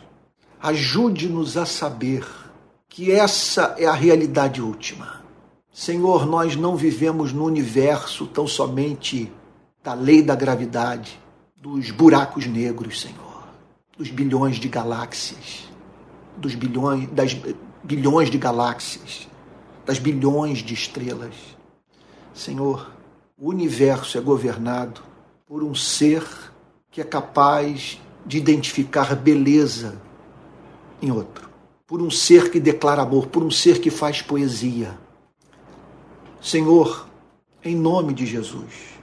ajude-nos 0.63 1.59
a 1.59 1.67
saber 1.67 2.27
que 2.89 3.13
essa 3.13 3.75
é 3.77 3.85
a 3.85 3.93
realidade 3.93 4.63
última. 4.63 5.21
Senhor, 5.71 6.25
nós 6.25 6.57
não 6.57 6.77
vivemos 6.77 7.33
no 7.33 7.45
universo 7.45 8.27
tão 8.27 8.47
somente 8.47 9.31
da 9.83 9.93
lei 9.93 10.23
da 10.23 10.35
gravidade, 10.35 11.21
dos 11.57 11.91
buracos 11.91 12.47
negros, 12.47 13.01
Senhor 13.01 13.33
dos 13.97 14.11
bilhões 14.11 14.57
de 14.57 14.69
galáxias, 14.69 15.69
dos 16.37 16.55
bilhões, 16.55 17.09
das 17.11 17.37
bilhões 17.85 18.31
de 18.31 18.39
galáxias, 18.39 19.29
das 19.85 19.99
bilhões 19.99 20.59
de 20.59 20.75
estrelas. 20.75 21.35
Senhor, 22.35 22.91
o 23.39 23.49
universo 23.49 24.17
é 24.17 24.21
governado 24.21 25.03
por 25.53 25.63
um 25.63 25.75
ser 25.75 26.27
que 26.91 26.99
é 26.99 27.05
capaz 27.05 28.01
de 28.25 28.39
identificar 28.39 29.15
beleza 29.15 30.01
em 31.03 31.11
outro, 31.11 31.51
por 31.87 32.01
um 32.01 32.11
ser 32.11 32.51
que 32.51 32.59
declara 32.59 33.03
amor, 33.03 33.27
por 33.27 33.43
um 33.43 33.51
ser 33.51 33.79
que 33.79 33.91
faz 33.91 34.23
poesia. 34.23 34.99
Senhor, 36.41 37.07
em 37.63 37.77
nome 37.77 38.15
de 38.15 38.25
Jesus, 38.25 38.97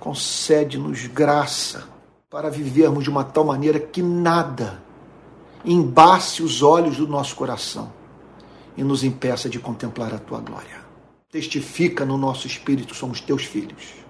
concede-nos 0.00 1.06
graça 1.06 1.86
para 2.30 2.48
vivermos 2.48 3.04
de 3.04 3.10
uma 3.10 3.22
tal 3.22 3.44
maneira 3.44 3.78
que 3.78 4.00
nada 4.00 4.82
embace 5.62 6.42
os 6.42 6.62
olhos 6.62 6.96
do 6.96 7.06
nosso 7.06 7.36
coração 7.36 7.92
e 8.74 8.82
nos 8.82 9.04
impeça 9.04 9.50
de 9.50 9.58
contemplar 9.58 10.14
a 10.14 10.18
tua 10.18 10.40
glória. 10.40 10.82
Testifica 11.30 12.06
no 12.06 12.16
nosso 12.16 12.46
espírito, 12.46 12.94
somos 12.94 13.20
teus 13.20 13.44
filhos. 13.44 14.03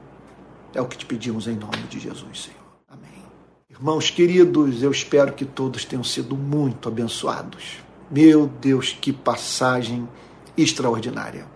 É 0.74 0.80
o 0.80 0.86
que 0.86 0.98
te 0.98 1.06
pedimos 1.06 1.46
em 1.46 1.54
nome 1.54 1.76
de 1.88 2.00
Jesus, 2.00 2.42
Senhor. 2.42 2.58
Amém. 2.88 3.22
Irmãos 3.70 4.10
queridos, 4.10 4.82
eu 4.82 4.90
espero 4.90 5.32
que 5.32 5.44
todos 5.44 5.84
tenham 5.84 6.02
sido 6.02 6.36
muito 6.36 6.88
abençoados. 6.88 7.76
Meu 8.10 8.48
Deus, 8.60 8.96
que 9.00 9.12
passagem 9.12 10.08
extraordinária. 10.58 11.46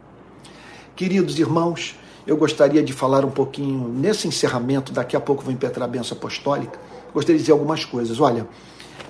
Queridos 0.95 1.37
irmãos, 1.39 1.97
eu 2.25 2.37
gostaria 2.37 2.81
de 2.81 2.93
falar 2.93 3.25
um 3.25 3.31
pouquinho 3.31 3.89
nesse 3.89 4.29
encerramento. 4.29 4.93
Daqui 4.93 5.17
a 5.17 5.21
pouco 5.21 5.43
vou 5.43 5.53
impetrar 5.53 5.89
a 5.89 5.91
benção 5.91 6.17
apostólica. 6.17 6.79
Gostaria 7.13 7.37
de 7.37 7.43
dizer 7.43 7.53
algumas 7.53 7.85
coisas. 7.85 8.21
Olha, 8.21 8.47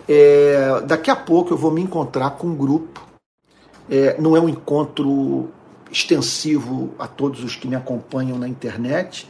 é, 0.09 0.81
daqui 0.87 1.11
a 1.11 1.17
pouco 1.17 1.53
eu 1.53 1.57
vou 1.59 1.71
me 1.71 1.83
encontrar 1.83 2.31
com 2.31 2.47
um 2.47 2.57
grupo. 2.57 3.07
É, 3.91 4.19
não 4.19 4.35
é 4.35 4.41
um 4.41 4.49
encontro 4.49 5.51
extensivo 5.93 6.95
a 6.99 7.07
todos 7.07 7.45
os 7.45 7.57
que 7.57 7.69
me 7.69 7.77
acompanham 7.77 8.39
na 8.39 8.49
internet. 8.49 9.29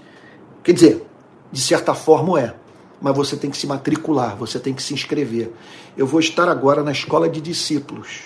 Quer 0.69 0.75
dizer, 0.75 1.07
de 1.51 1.63
certa 1.63 1.95
forma 1.95 2.39
é, 2.39 2.55
mas 3.01 3.17
você 3.17 3.39
tem 3.39 3.49
que 3.51 3.57
se 3.57 3.67
matricular, 3.67 4.37
você 4.37 4.61
tem 4.61 4.75
que 4.75 4.83
se 4.83 4.93
inscrever. 4.93 5.51
Eu 5.97 6.07
vou 6.07 6.21
estar 6.21 6.47
agora 6.47 6.83
na 6.83 6.93
escola 6.93 7.27
de 7.27 7.41
discípulos, 7.41 8.25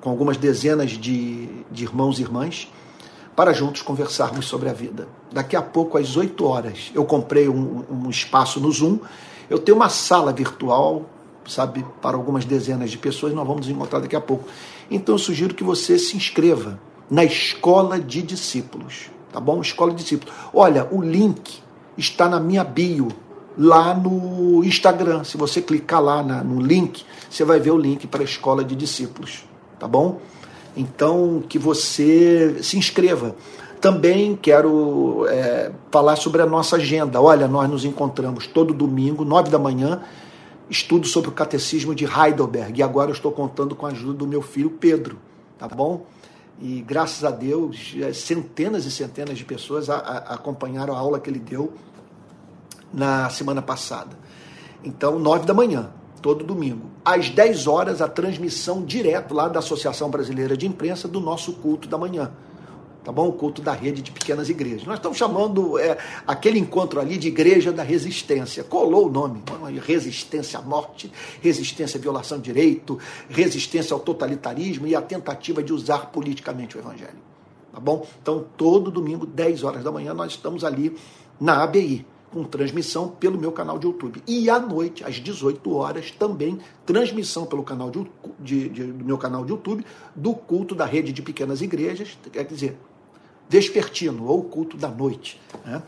com 0.00 0.08
algumas 0.08 0.36
dezenas 0.36 0.92
de, 0.92 1.48
de 1.68 1.82
irmãos 1.82 2.20
e 2.20 2.22
irmãs 2.22 2.70
para 3.34 3.52
juntos 3.52 3.82
conversarmos 3.82 4.46
sobre 4.46 4.68
a 4.68 4.72
vida. 4.72 5.08
Daqui 5.32 5.56
a 5.56 5.62
pouco, 5.62 5.98
às 5.98 6.16
8 6.16 6.46
horas, 6.46 6.92
eu 6.94 7.04
comprei 7.04 7.48
um, 7.48 7.84
um 7.90 8.08
espaço 8.08 8.60
no 8.60 8.70
Zoom. 8.70 9.00
Eu 9.50 9.58
tenho 9.58 9.76
uma 9.76 9.88
sala 9.88 10.32
virtual, 10.32 11.06
sabe, 11.44 11.84
para 12.00 12.16
algumas 12.16 12.44
dezenas 12.44 12.92
de 12.92 12.98
pessoas. 12.98 13.34
Nós 13.34 13.44
vamos 13.44 13.66
nos 13.66 13.76
encontrar 13.76 13.98
daqui 13.98 14.14
a 14.14 14.20
pouco. 14.20 14.44
Então, 14.88 15.16
eu 15.16 15.18
sugiro 15.18 15.56
que 15.56 15.64
você 15.64 15.98
se 15.98 16.16
inscreva 16.16 16.78
na 17.10 17.24
Escola 17.24 17.98
de 17.98 18.22
Discípulos, 18.22 19.10
tá 19.32 19.40
bom? 19.40 19.60
Escola 19.60 19.90
de 19.90 20.04
Discípulos. 20.04 20.32
Olha, 20.54 20.86
o 20.92 21.02
link 21.02 21.68
está 22.00 22.28
na 22.28 22.40
minha 22.40 22.64
bio 22.64 23.08
lá 23.56 23.94
no 23.94 24.64
Instagram. 24.64 25.24
Se 25.24 25.36
você 25.36 25.60
clicar 25.60 26.02
lá 26.02 26.22
na, 26.22 26.42
no 26.42 26.60
link, 26.60 27.04
você 27.28 27.44
vai 27.44 27.60
ver 27.60 27.70
o 27.70 27.78
link 27.78 28.06
para 28.06 28.22
a 28.22 28.24
Escola 28.24 28.64
de 28.64 28.74
Discípulos, 28.74 29.44
tá 29.78 29.86
bom? 29.86 30.20
Então, 30.76 31.42
que 31.48 31.58
você 31.58 32.58
se 32.62 32.78
inscreva. 32.78 33.36
Também 33.80 34.36
quero 34.36 35.26
é, 35.28 35.72
falar 35.90 36.16
sobre 36.16 36.42
a 36.42 36.46
nossa 36.46 36.76
agenda. 36.76 37.20
Olha, 37.20 37.48
nós 37.48 37.68
nos 37.68 37.84
encontramos 37.84 38.46
todo 38.46 38.74
domingo, 38.74 39.24
nove 39.24 39.50
da 39.50 39.58
manhã, 39.58 40.02
estudo 40.68 41.06
sobre 41.06 41.30
o 41.30 41.32
catecismo 41.32 41.94
de 41.94 42.04
Heidelberg. 42.04 42.78
E 42.78 42.82
agora 42.82 43.10
eu 43.10 43.14
estou 43.14 43.32
contando 43.32 43.74
com 43.74 43.86
a 43.86 43.90
ajuda 43.90 44.14
do 44.14 44.26
meu 44.26 44.42
filho 44.42 44.70
Pedro, 44.70 45.18
tá 45.58 45.66
bom? 45.66 46.06
E 46.60 46.82
graças 46.82 47.24
a 47.24 47.30
Deus, 47.30 47.94
é, 48.00 48.12
centenas 48.12 48.84
e 48.84 48.90
centenas 48.90 49.38
de 49.38 49.46
pessoas 49.46 49.88
a, 49.88 49.96
a, 49.96 50.34
acompanharam 50.34 50.94
a 50.94 50.98
aula 50.98 51.18
que 51.18 51.30
ele 51.30 51.38
deu 51.38 51.72
na 52.92 53.30
semana 53.30 53.62
passada. 53.62 54.16
Então, 54.82 55.18
nove 55.18 55.46
da 55.46 55.54
manhã 55.54 55.90
todo 56.20 56.44
domingo. 56.44 56.90
Às 57.04 57.30
10 57.30 57.66
horas, 57.66 58.00
a 58.00 58.08
transmissão 58.08 58.82
direto 58.82 59.34
lá 59.34 59.48
da 59.48 59.58
Associação 59.58 60.10
Brasileira 60.10 60.56
de 60.56 60.66
Imprensa 60.66 61.08
do 61.08 61.20
nosso 61.20 61.54
culto 61.54 61.88
da 61.88 61.98
manhã. 61.98 62.30
Tá 63.02 63.10
bom? 63.10 63.28
O 63.28 63.32
culto 63.32 63.62
da 63.62 63.72
rede 63.72 64.02
de 64.02 64.10
pequenas 64.10 64.50
igrejas. 64.50 64.84
Nós 64.84 64.96
estamos 64.96 65.16
chamando 65.16 65.78
é, 65.78 65.96
aquele 66.26 66.58
encontro 66.58 67.00
ali 67.00 67.16
de 67.16 67.28
Igreja 67.28 67.72
da 67.72 67.82
Resistência. 67.82 68.62
Colou 68.62 69.06
o 69.06 69.10
nome. 69.10 69.42
Resistência 69.86 70.58
à 70.58 70.62
morte, 70.62 71.10
resistência 71.40 71.96
à 71.96 72.00
violação 72.00 72.36
de 72.36 72.44
direito, 72.44 72.98
resistência 73.30 73.94
ao 73.94 74.00
totalitarismo 74.00 74.86
e 74.86 74.94
a 74.94 75.00
tentativa 75.00 75.62
de 75.62 75.72
usar 75.72 76.10
politicamente 76.10 76.76
o 76.76 76.80
Evangelho. 76.80 77.18
tá 77.72 77.80
bom? 77.80 78.06
Então, 78.20 78.44
todo 78.54 78.90
domingo, 78.90 79.24
10 79.24 79.64
horas 79.64 79.82
da 79.82 79.90
manhã, 79.90 80.12
nós 80.12 80.32
estamos 80.32 80.62
ali 80.62 80.94
na 81.40 81.62
ABI, 81.62 82.04
com 82.32 82.44
transmissão 82.44 83.08
pelo 83.08 83.38
meu 83.38 83.52
canal 83.52 83.78
de 83.78 83.86
YouTube. 83.86 84.22
E 84.26 84.48
à 84.48 84.58
noite, 84.58 85.04
às 85.04 85.16
18 85.16 85.74
horas, 85.74 86.10
também 86.10 86.58
transmissão 86.86 87.44
pelo 87.44 87.62
canal 87.62 87.90
de, 87.90 88.06
de, 88.38 88.68
de, 88.68 88.84
do 88.92 89.04
meu 89.04 89.18
canal 89.18 89.44
de 89.44 89.50
YouTube 89.50 89.84
do 90.14 90.34
culto 90.34 90.74
da 90.74 90.84
rede 90.84 91.12
de 91.12 91.22
pequenas 91.22 91.60
igrejas, 91.60 92.16
quer 92.32 92.44
dizer, 92.44 92.76
vespertino, 93.48 94.26
ou 94.26 94.44
culto 94.44 94.76
da 94.76 94.88
noite. 94.88 95.40
Né? 95.64 95.82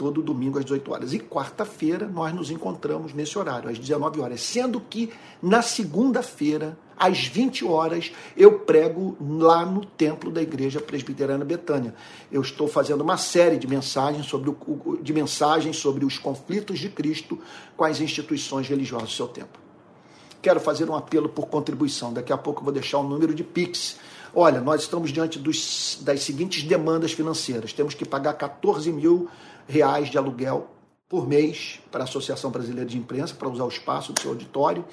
todo 0.00 0.22
domingo 0.22 0.58
às 0.58 0.64
18 0.64 0.92
horas. 0.92 1.12
E 1.12 1.18
quarta-feira 1.18 2.08
nós 2.08 2.34
nos 2.34 2.50
encontramos 2.50 3.12
nesse 3.12 3.38
horário, 3.38 3.68
às 3.68 3.78
19 3.78 4.22
horas. 4.22 4.40
Sendo 4.40 4.80
que 4.80 5.12
na 5.42 5.60
segunda-feira, 5.60 6.78
às 7.00 7.26
20 7.26 7.64
horas, 7.64 8.12
eu 8.36 8.58
prego 8.58 9.16
lá 9.18 9.64
no 9.64 9.86
templo 9.86 10.30
da 10.30 10.42
Igreja 10.42 10.82
Presbiteriana 10.82 11.46
Betânia. 11.46 11.94
Eu 12.30 12.42
estou 12.42 12.68
fazendo 12.68 13.00
uma 13.00 13.16
série 13.16 13.56
de 13.56 13.66
mensagens 13.66 14.26
sobre, 14.26 14.50
o, 14.50 14.98
de 15.00 15.10
mensagens 15.14 15.78
sobre 15.78 16.04
os 16.04 16.18
conflitos 16.18 16.78
de 16.78 16.90
Cristo 16.90 17.38
com 17.74 17.84
as 17.84 18.02
instituições 18.02 18.68
religiosas 18.68 19.08
do 19.08 19.14
seu 19.14 19.26
tempo. 19.26 19.58
Quero 20.42 20.60
fazer 20.60 20.90
um 20.90 20.94
apelo 20.94 21.30
por 21.30 21.46
contribuição. 21.46 22.12
Daqui 22.12 22.34
a 22.34 22.38
pouco 22.38 22.60
eu 22.60 22.64
vou 22.64 22.72
deixar 22.72 22.98
o 22.98 23.00
um 23.00 23.08
número 23.08 23.34
de 23.34 23.44
Pix. 23.44 23.96
Olha, 24.34 24.60
nós 24.60 24.82
estamos 24.82 25.10
diante 25.10 25.38
dos, 25.38 25.98
das 26.02 26.22
seguintes 26.22 26.64
demandas 26.64 27.12
financeiras. 27.12 27.72
Temos 27.72 27.94
que 27.94 28.04
pagar 28.04 28.34
14 28.34 28.92
mil 28.92 29.26
reais 29.66 30.10
de 30.10 30.18
aluguel 30.18 30.68
por 31.08 31.26
mês 31.26 31.80
para 31.90 32.02
a 32.02 32.04
Associação 32.04 32.50
Brasileira 32.50 32.88
de 32.88 32.98
Imprensa, 32.98 33.34
para 33.34 33.48
usar 33.48 33.64
o 33.64 33.68
espaço 33.68 34.12
do 34.12 34.20
seu 34.20 34.32
auditório. 34.32 34.84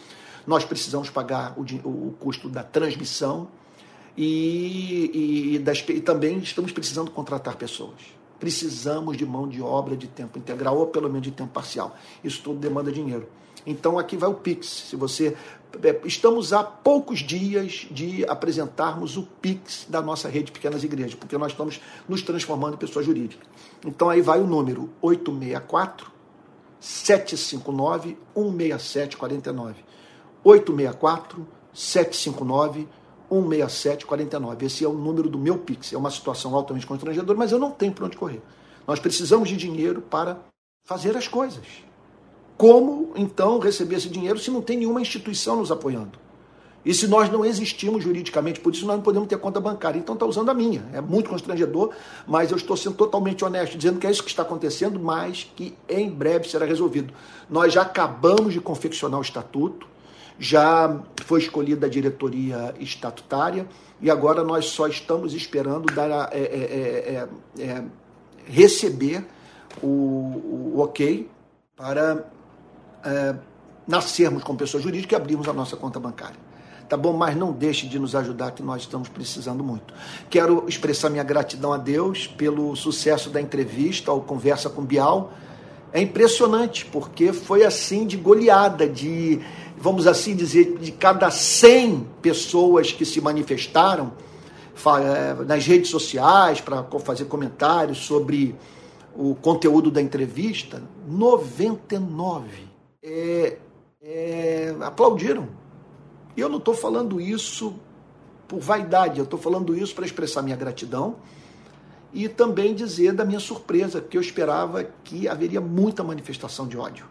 Nós 0.48 0.64
precisamos 0.64 1.10
pagar 1.10 1.54
o, 1.60 1.62
o 1.62 2.16
custo 2.18 2.48
da 2.48 2.64
transmissão 2.64 3.50
e, 4.16 5.56
e, 5.56 5.60
das, 5.60 5.84
e 5.89 6.00
também 6.00 6.39
estamos 6.39 6.72
precisando 6.72 7.12
contratar 7.12 7.58
pessoas. 7.58 8.18
Precisamos 8.39 9.18
de 9.18 9.26
mão 9.26 9.48
de 9.48 9.62
obra 9.62 9.98
de 9.98 10.08
tempo 10.08 10.39
integral 10.39 10.78
ou 10.78 10.88
pelo 10.88 11.10
menos 11.10 11.24
de 11.24 11.32
tempo 11.32 11.52
parcial. 11.52 11.95
Isso 12.24 12.41
tudo 12.41 12.60
demanda 12.60 12.91
dinheiro. 12.91 13.28
Então 13.66 14.00
aqui 14.00 14.16
vai 14.16 14.30
o 14.30 14.36
Pix. 14.36 14.66
Se 14.66 14.95
você 14.95 15.36
é, 15.84 16.00
estamos 16.06 16.54
a 16.54 16.64
poucos 16.64 17.20
dias 17.20 17.86
de 17.91 18.26
apresentarmos 18.30 19.18
o 19.18 19.24
Pix 19.24 19.86
da 19.89 20.02
nossa 20.02 20.30
rede 20.30 20.45
de 20.45 20.52
pequenas 20.54 20.84
igrejas, 20.84 21.16
porque 21.16 21.38
nós 21.38 21.52
estamos 21.52 21.82
nos 22.08 22.22
transformando 22.22 22.76
em 22.76 22.78
pessoa 22.78 23.04
jurídica. 23.04 23.45
Então 23.86 24.10
aí 24.10 24.22
vai 24.22 24.39
o 24.39 24.48
número 24.48 24.89
864 25.02 26.12
759 26.80 28.18
16749. 28.34 29.87
864 30.48 31.45
759 31.74 32.88
16749. 33.30 34.66
Esse 34.66 34.86
é 34.86 34.88
o 34.88 34.93
número 34.93 35.30
do 35.30 35.38
meu 35.38 35.58
Pix. 35.58 35.91
É 35.91 35.98
uma 35.98 36.10
situação 36.10 36.56
altamente 36.56 36.88
constrangedora, 36.88 37.38
mas 37.38 37.52
eu 37.52 37.60
não 37.60 37.72
tenho 37.72 37.91
para 37.91 38.06
onde 38.06 38.16
correr. 38.16 38.41
Nós 38.88 39.00
precisamos 39.00 39.50
de 39.50 39.58
dinheiro 39.58 40.02
para 40.02 40.39
fazer 40.86 41.18
as 41.18 41.28
coisas. 41.28 41.66
Como 42.58 43.12
então 43.16 43.60
receber 43.60 43.98
esse 43.98 44.08
dinheiro 44.08 44.39
se 44.39 44.50
não 44.50 44.62
tem 44.62 44.78
nenhuma 44.78 45.02
instituição 45.02 45.58
nos 45.58 45.72
apoiando? 45.72 46.18
E 46.86 46.93
se 46.93 47.06
nós 47.06 47.30
não 47.30 47.43
existimos 47.43 48.02
juridicamente, 48.02 48.62
por 48.62 48.74
isso 48.74 48.86
nós 48.86 48.95
não 48.95 49.04
podemos 49.04 49.28
ter 49.28 49.38
conta 49.38 49.60
bancária. 49.60 50.00
Então 50.00 50.14
está 50.16 50.26
usando 50.26 50.50
a 50.50 50.54
minha. 50.54 50.86
É 50.93 51.02
muito 51.02 51.30
constrangedor, 51.30 51.91
mas 52.26 52.50
eu 52.50 52.56
estou 52.56 52.78
sendo 52.78 52.95
totalmente 52.95 53.43
honesto, 53.43 53.78
dizendo 53.78 54.00
que 54.00 54.08
é 54.08 54.12
isso 54.12 54.24
que 54.24 54.30
está 54.30 54.43
acontecendo, 54.43 54.98
mas 54.98 55.52
que 55.54 55.78
em 55.89 56.10
breve 56.10 56.48
será 56.48 56.66
resolvido. 56.66 57.14
Nós 57.50 57.74
já 57.74 57.82
acabamos 57.82 58.54
de 58.54 58.62
confeccionar 58.62 59.20
o 59.20 59.22
estatuto, 59.22 59.86
já 60.40 61.00
foi 61.26 61.42
escolhida 61.42 61.88
a 61.88 61.90
diretoria 61.90 62.74
estatutária 62.80 63.68
e 64.00 64.12
agora 64.12 64.44
nós 64.44 64.66
só 64.66 64.88
estamos 64.88 65.34
esperando 65.34 65.94
dar 65.94 66.30
é, 66.32 66.40
é, 66.40 67.28
é, 67.60 67.64
é, 67.64 67.84
receber 68.46 69.26
o, 69.82 69.88
o 69.88 70.80
ok 70.80 71.30
para 71.76 72.26
é, 73.04 73.36
nascermos 73.88 74.44
como 74.44 74.58
pessoa 74.58 74.82
jurídica 74.82 75.16
e 75.16 75.18
abrirmos 75.18 75.48
a 75.48 75.54
nossa 75.54 75.76
conta 75.76 76.00
bancária. 76.00 76.48
Tá 76.88 76.96
bom? 76.96 77.14
Mas 77.14 77.36
não 77.36 77.52
deixe 77.52 77.86
de 77.86 78.00
nos 78.00 78.16
ajudar, 78.16 78.52
que 78.52 78.64
nós 78.64 78.84
estamos 78.84 79.10
precisando 79.10 79.62
muito. 79.64 79.94
Quero 80.30 80.64
expressar 80.68 81.10
minha 81.10 81.24
gratidão 81.24 81.74
a 81.74 81.78
Deus 81.78 82.28
pelo 82.28 82.76
sucesso 82.78 83.30
da 83.30 83.42
entrevista 83.42 84.10
ao 84.10 84.22
Conversa 84.22 84.70
com 84.70 84.84
Bial. 84.84 85.34
É 85.92 86.02
impressionante, 86.02 86.86
porque 86.86 87.32
foi 87.32 87.64
assim 87.64 88.06
de 88.06 88.18
goleada, 88.18 88.88
de, 88.88 89.40
vamos 89.78 90.06
assim 90.06 90.36
dizer, 90.36 90.78
de 90.78 90.92
cada 90.92 91.32
100 91.32 92.08
pessoas 92.22 92.92
que 92.92 93.06
se 93.06 93.22
manifestaram 93.22 94.12
é, 94.86 95.44
nas 95.46 95.66
redes 95.66 95.90
sociais 95.90 96.62
para 96.62 96.84
fazer 97.00 97.26
comentários 97.26 98.00
sobre 98.00 98.56
o 99.16 99.34
conteúdo 99.34 99.90
da 99.90 100.02
entrevista, 100.02 100.84
99 101.08 102.48
é, 103.02 103.58
é, 104.02 104.76
aplaudiram. 104.82 105.48
E 106.36 106.42
eu 106.42 106.50
não 106.50 106.60
estou 106.60 106.76
falando 106.76 107.20
isso 107.20 107.74
por 108.48 108.60
vaidade, 108.60 109.18
eu 109.18 109.24
estou 109.24 109.40
falando 109.40 109.76
isso 109.76 109.96
para 109.96 110.06
expressar 110.06 110.44
minha 110.44 110.56
gratidão 110.56 111.16
e 112.14 112.28
também 112.30 112.74
dizer 112.74 113.14
da 113.14 113.26
minha 113.26 113.39
surpresa, 113.39 114.01
que 114.01 114.18
eu 114.18 114.22
esperava 114.22 114.84
que 115.03 115.28
haveria 115.28 115.62
muita 115.62 116.03
manifestação 116.03 116.68
de 116.68 116.78
ódio. 116.78 117.05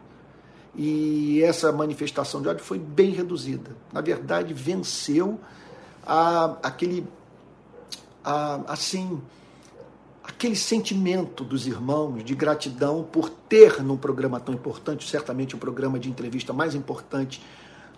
E 0.75 1.43
essa 1.43 1.73
manifestação 1.73 2.43
de 2.43 2.49
ódio 2.49 2.65
foi 2.65 2.79
bem 2.79 3.11
reduzida. 3.11 3.71
Na 3.93 4.01
verdade, 4.01 4.53
venceu 4.53 5.41
a, 6.07 6.57
aquele, 6.63 7.07
a, 8.23 8.61
assim, 8.69 9.21
aquele 10.23 10.57
sentimento 10.57 11.45
dos 11.45 11.67
irmãos 11.67 12.23
de 12.23 12.35
gratidão 12.35 13.03
por 13.03 13.31
ter 13.31 13.83
num 13.83 13.97
programa 13.97 14.39
tão 14.39 14.55
importante, 14.55 15.09
certamente 15.09 15.55
o 15.55 15.59
programa 15.59 15.99
de 15.99 16.11
entrevista 16.11 16.53
mais 16.53 16.75
importante 16.75 17.43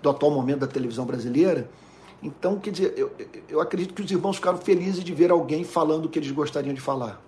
do 0.01 0.09
atual 0.11 0.31
momento 0.31 0.61
da 0.61 0.67
televisão 0.67 1.05
brasileira. 1.05 1.69
Então, 2.23 2.59
quer 2.59 2.71
dizer, 2.71 2.95
eu, 2.97 3.13
eu 3.49 3.61
acredito 3.61 3.95
que 3.95 4.03
os 4.03 4.11
irmãos 4.11 4.37
ficaram 4.37 4.59
felizes 4.59 5.05
de 5.05 5.15
ver 5.15 5.31
alguém 5.31 5.63
falando 5.63 6.07
o 6.07 6.09
que 6.09 6.19
eles 6.19 6.31
gostariam 6.31 6.75
de 6.75 6.81
falar. 6.81 7.23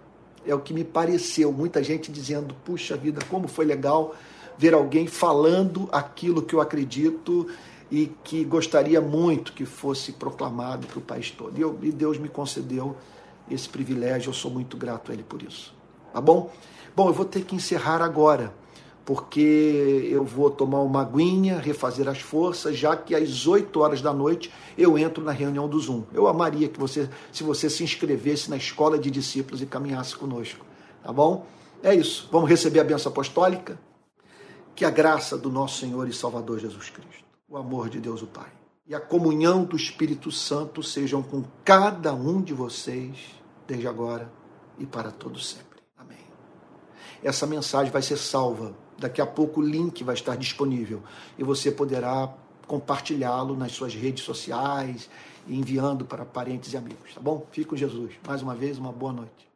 É 0.45 0.55
o 0.55 0.61
que 0.61 0.75
me 0.75 0.85
pareceu. 0.85 1.53
Muita 1.53 1.83
gente 1.83 2.11
dizendo, 2.11 2.55
puxa 2.65 2.97
vida, 2.97 3.21
como 3.29 3.47
foi 3.47 3.65
legal 3.65 4.15
ver 4.59 4.75
alguém 4.75 5.07
falando 5.07 5.89
aquilo 5.93 6.43
que 6.43 6.55
eu 6.55 6.61
acredito 6.61 7.47
e 7.91 8.13
que 8.23 8.45
gostaria 8.45 9.01
muito 9.01 9.53
que 9.53 9.65
fosse 9.65 10.13
proclamado 10.13 10.87
para 10.87 10.99
o 10.99 11.03
país 11.03 11.31
todo. 11.31 11.57
E, 11.57 11.61
eu, 11.61 11.79
e 11.83 11.91
Deus 11.91 12.19
me 12.19 12.29
concedeu 12.29 12.97
esse 13.51 13.69
privilégio, 13.69 14.31
eu 14.31 14.35
sou 14.35 14.51
muito 14.51 14.77
grato 14.77 15.11
a 15.11 15.15
Ele 15.15 15.23
por 15.23 15.43
isso. 15.43 15.75
Tá 16.13 16.21
bom? 16.21 16.51
Bom, 16.95 17.09
eu 17.09 17.13
vou 17.13 17.25
ter 17.25 17.43
que 17.43 17.55
encerrar 17.55 18.03
agora, 18.03 18.53
porque 19.05 20.09
eu 20.11 20.25
vou 20.25 20.51
tomar 20.51 20.81
uma 20.81 21.03
aguinha, 21.03 21.59
refazer 21.59 22.09
as 22.09 22.21
forças, 22.21 22.77
já 22.77 22.97
que 22.97 23.15
às 23.15 23.47
8 23.47 23.81
horas 23.81 24.01
da 24.01 24.13
noite 24.13 24.53
eu 24.77 24.97
entro 24.99 25.23
na 25.25 25.33
reunião 25.33 25.69
do 25.69 25.79
Zoom. 25.79 26.05
Eu 26.13 26.27
amaria 26.27 26.69
que 26.69 26.79
você, 26.79 27.09
se 27.33 27.43
você 27.43 27.69
se 27.69 27.83
inscrevesse 27.83 28.51
na 28.51 28.57
escola 28.57 28.99
de 28.99 29.11
discípulos 29.11 29.63
e 29.63 29.67
caminhasse 29.67 30.17
conosco. 30.17 30.65
Tá 31.03 31.13
bom? 31.13 31.47
É 31.83 31.95
isso. 31.95 32.29
Vamos 32.31 32.49
receber 32.49 32.81
a 32.81 32.85
benção 32.85 33.11
apostólica. 33.11 33.81
Que 34.75 34.85
a 34.85 34.91
graça 34.91 35.37
do 35.37 35.51
nosso 35.51 35.79
Senhor 35.79 36.09
e 36.09 36.13
Salvador 36.13 36.59
Jesus 36.59 36.89
Cristo, 36.89 37.25
o 37.49 37.57
amor 37.57 37.91
de 37.91 38.01
Deus 38.01 38.23
o 38.23 38.27
Pai 38.27 38.51
e 38.91 38.95
a 38.95 38.99
comunhão 38.99 39.63
do 39.63 39.77
Espírito 39.77 40.33
Santo 40.33 40.83
sejam 40.83 41.23
com 41.23 41.45
cada 41.65 42.13
um 42.13 42.43
de 42.43 42.53
vocês 42.53 43.19
desde 43.65 43.87
agora 43.87 44.29
e 44.77 44.85
para 44.85 45.13
todo 45.13 45.39
sempre. 45.39 45.81
Amém. 45.97 46.19
Essa 47.23 47.47
mensagem 47.47 47.93
vai 47.93 48.03
ser 48.03 48.17
salva. 48.17 48.75
Daqui 49.01 49.21
a 49.21 49.27
pouco 49.27 49.61
o 49.61 49.65
link 49.65 50.05
vai 50.05 50.15
estar 50.15 50.37
disponível 50.37 51.03
e 51.39 51.43
você 51.43 51.73
poderá 51.73 52.33
compartilhá-lo 52.67 53.57
nas 53.57 53.73
suas 53.73 53.95
redes 53.95 54.23
sociais, 54.23 55.11
enviando 55.49 56.05
para 56.05 56.25
parentes 56.25 56.73
e 56.75 56.77
amigos, 56.77 57.15
tá 57.15 57.21
bom? 57.21 57.45
Fique 57.51 57.71
com 57.71 57.77
Jesus. 57.77 58.13
Mais 58.25 58.43
uma 58.43 58.55
vez, 58.55 58.79
uma 58.79 58.93
boa 58.93 59.13
noite. 59.13 59.50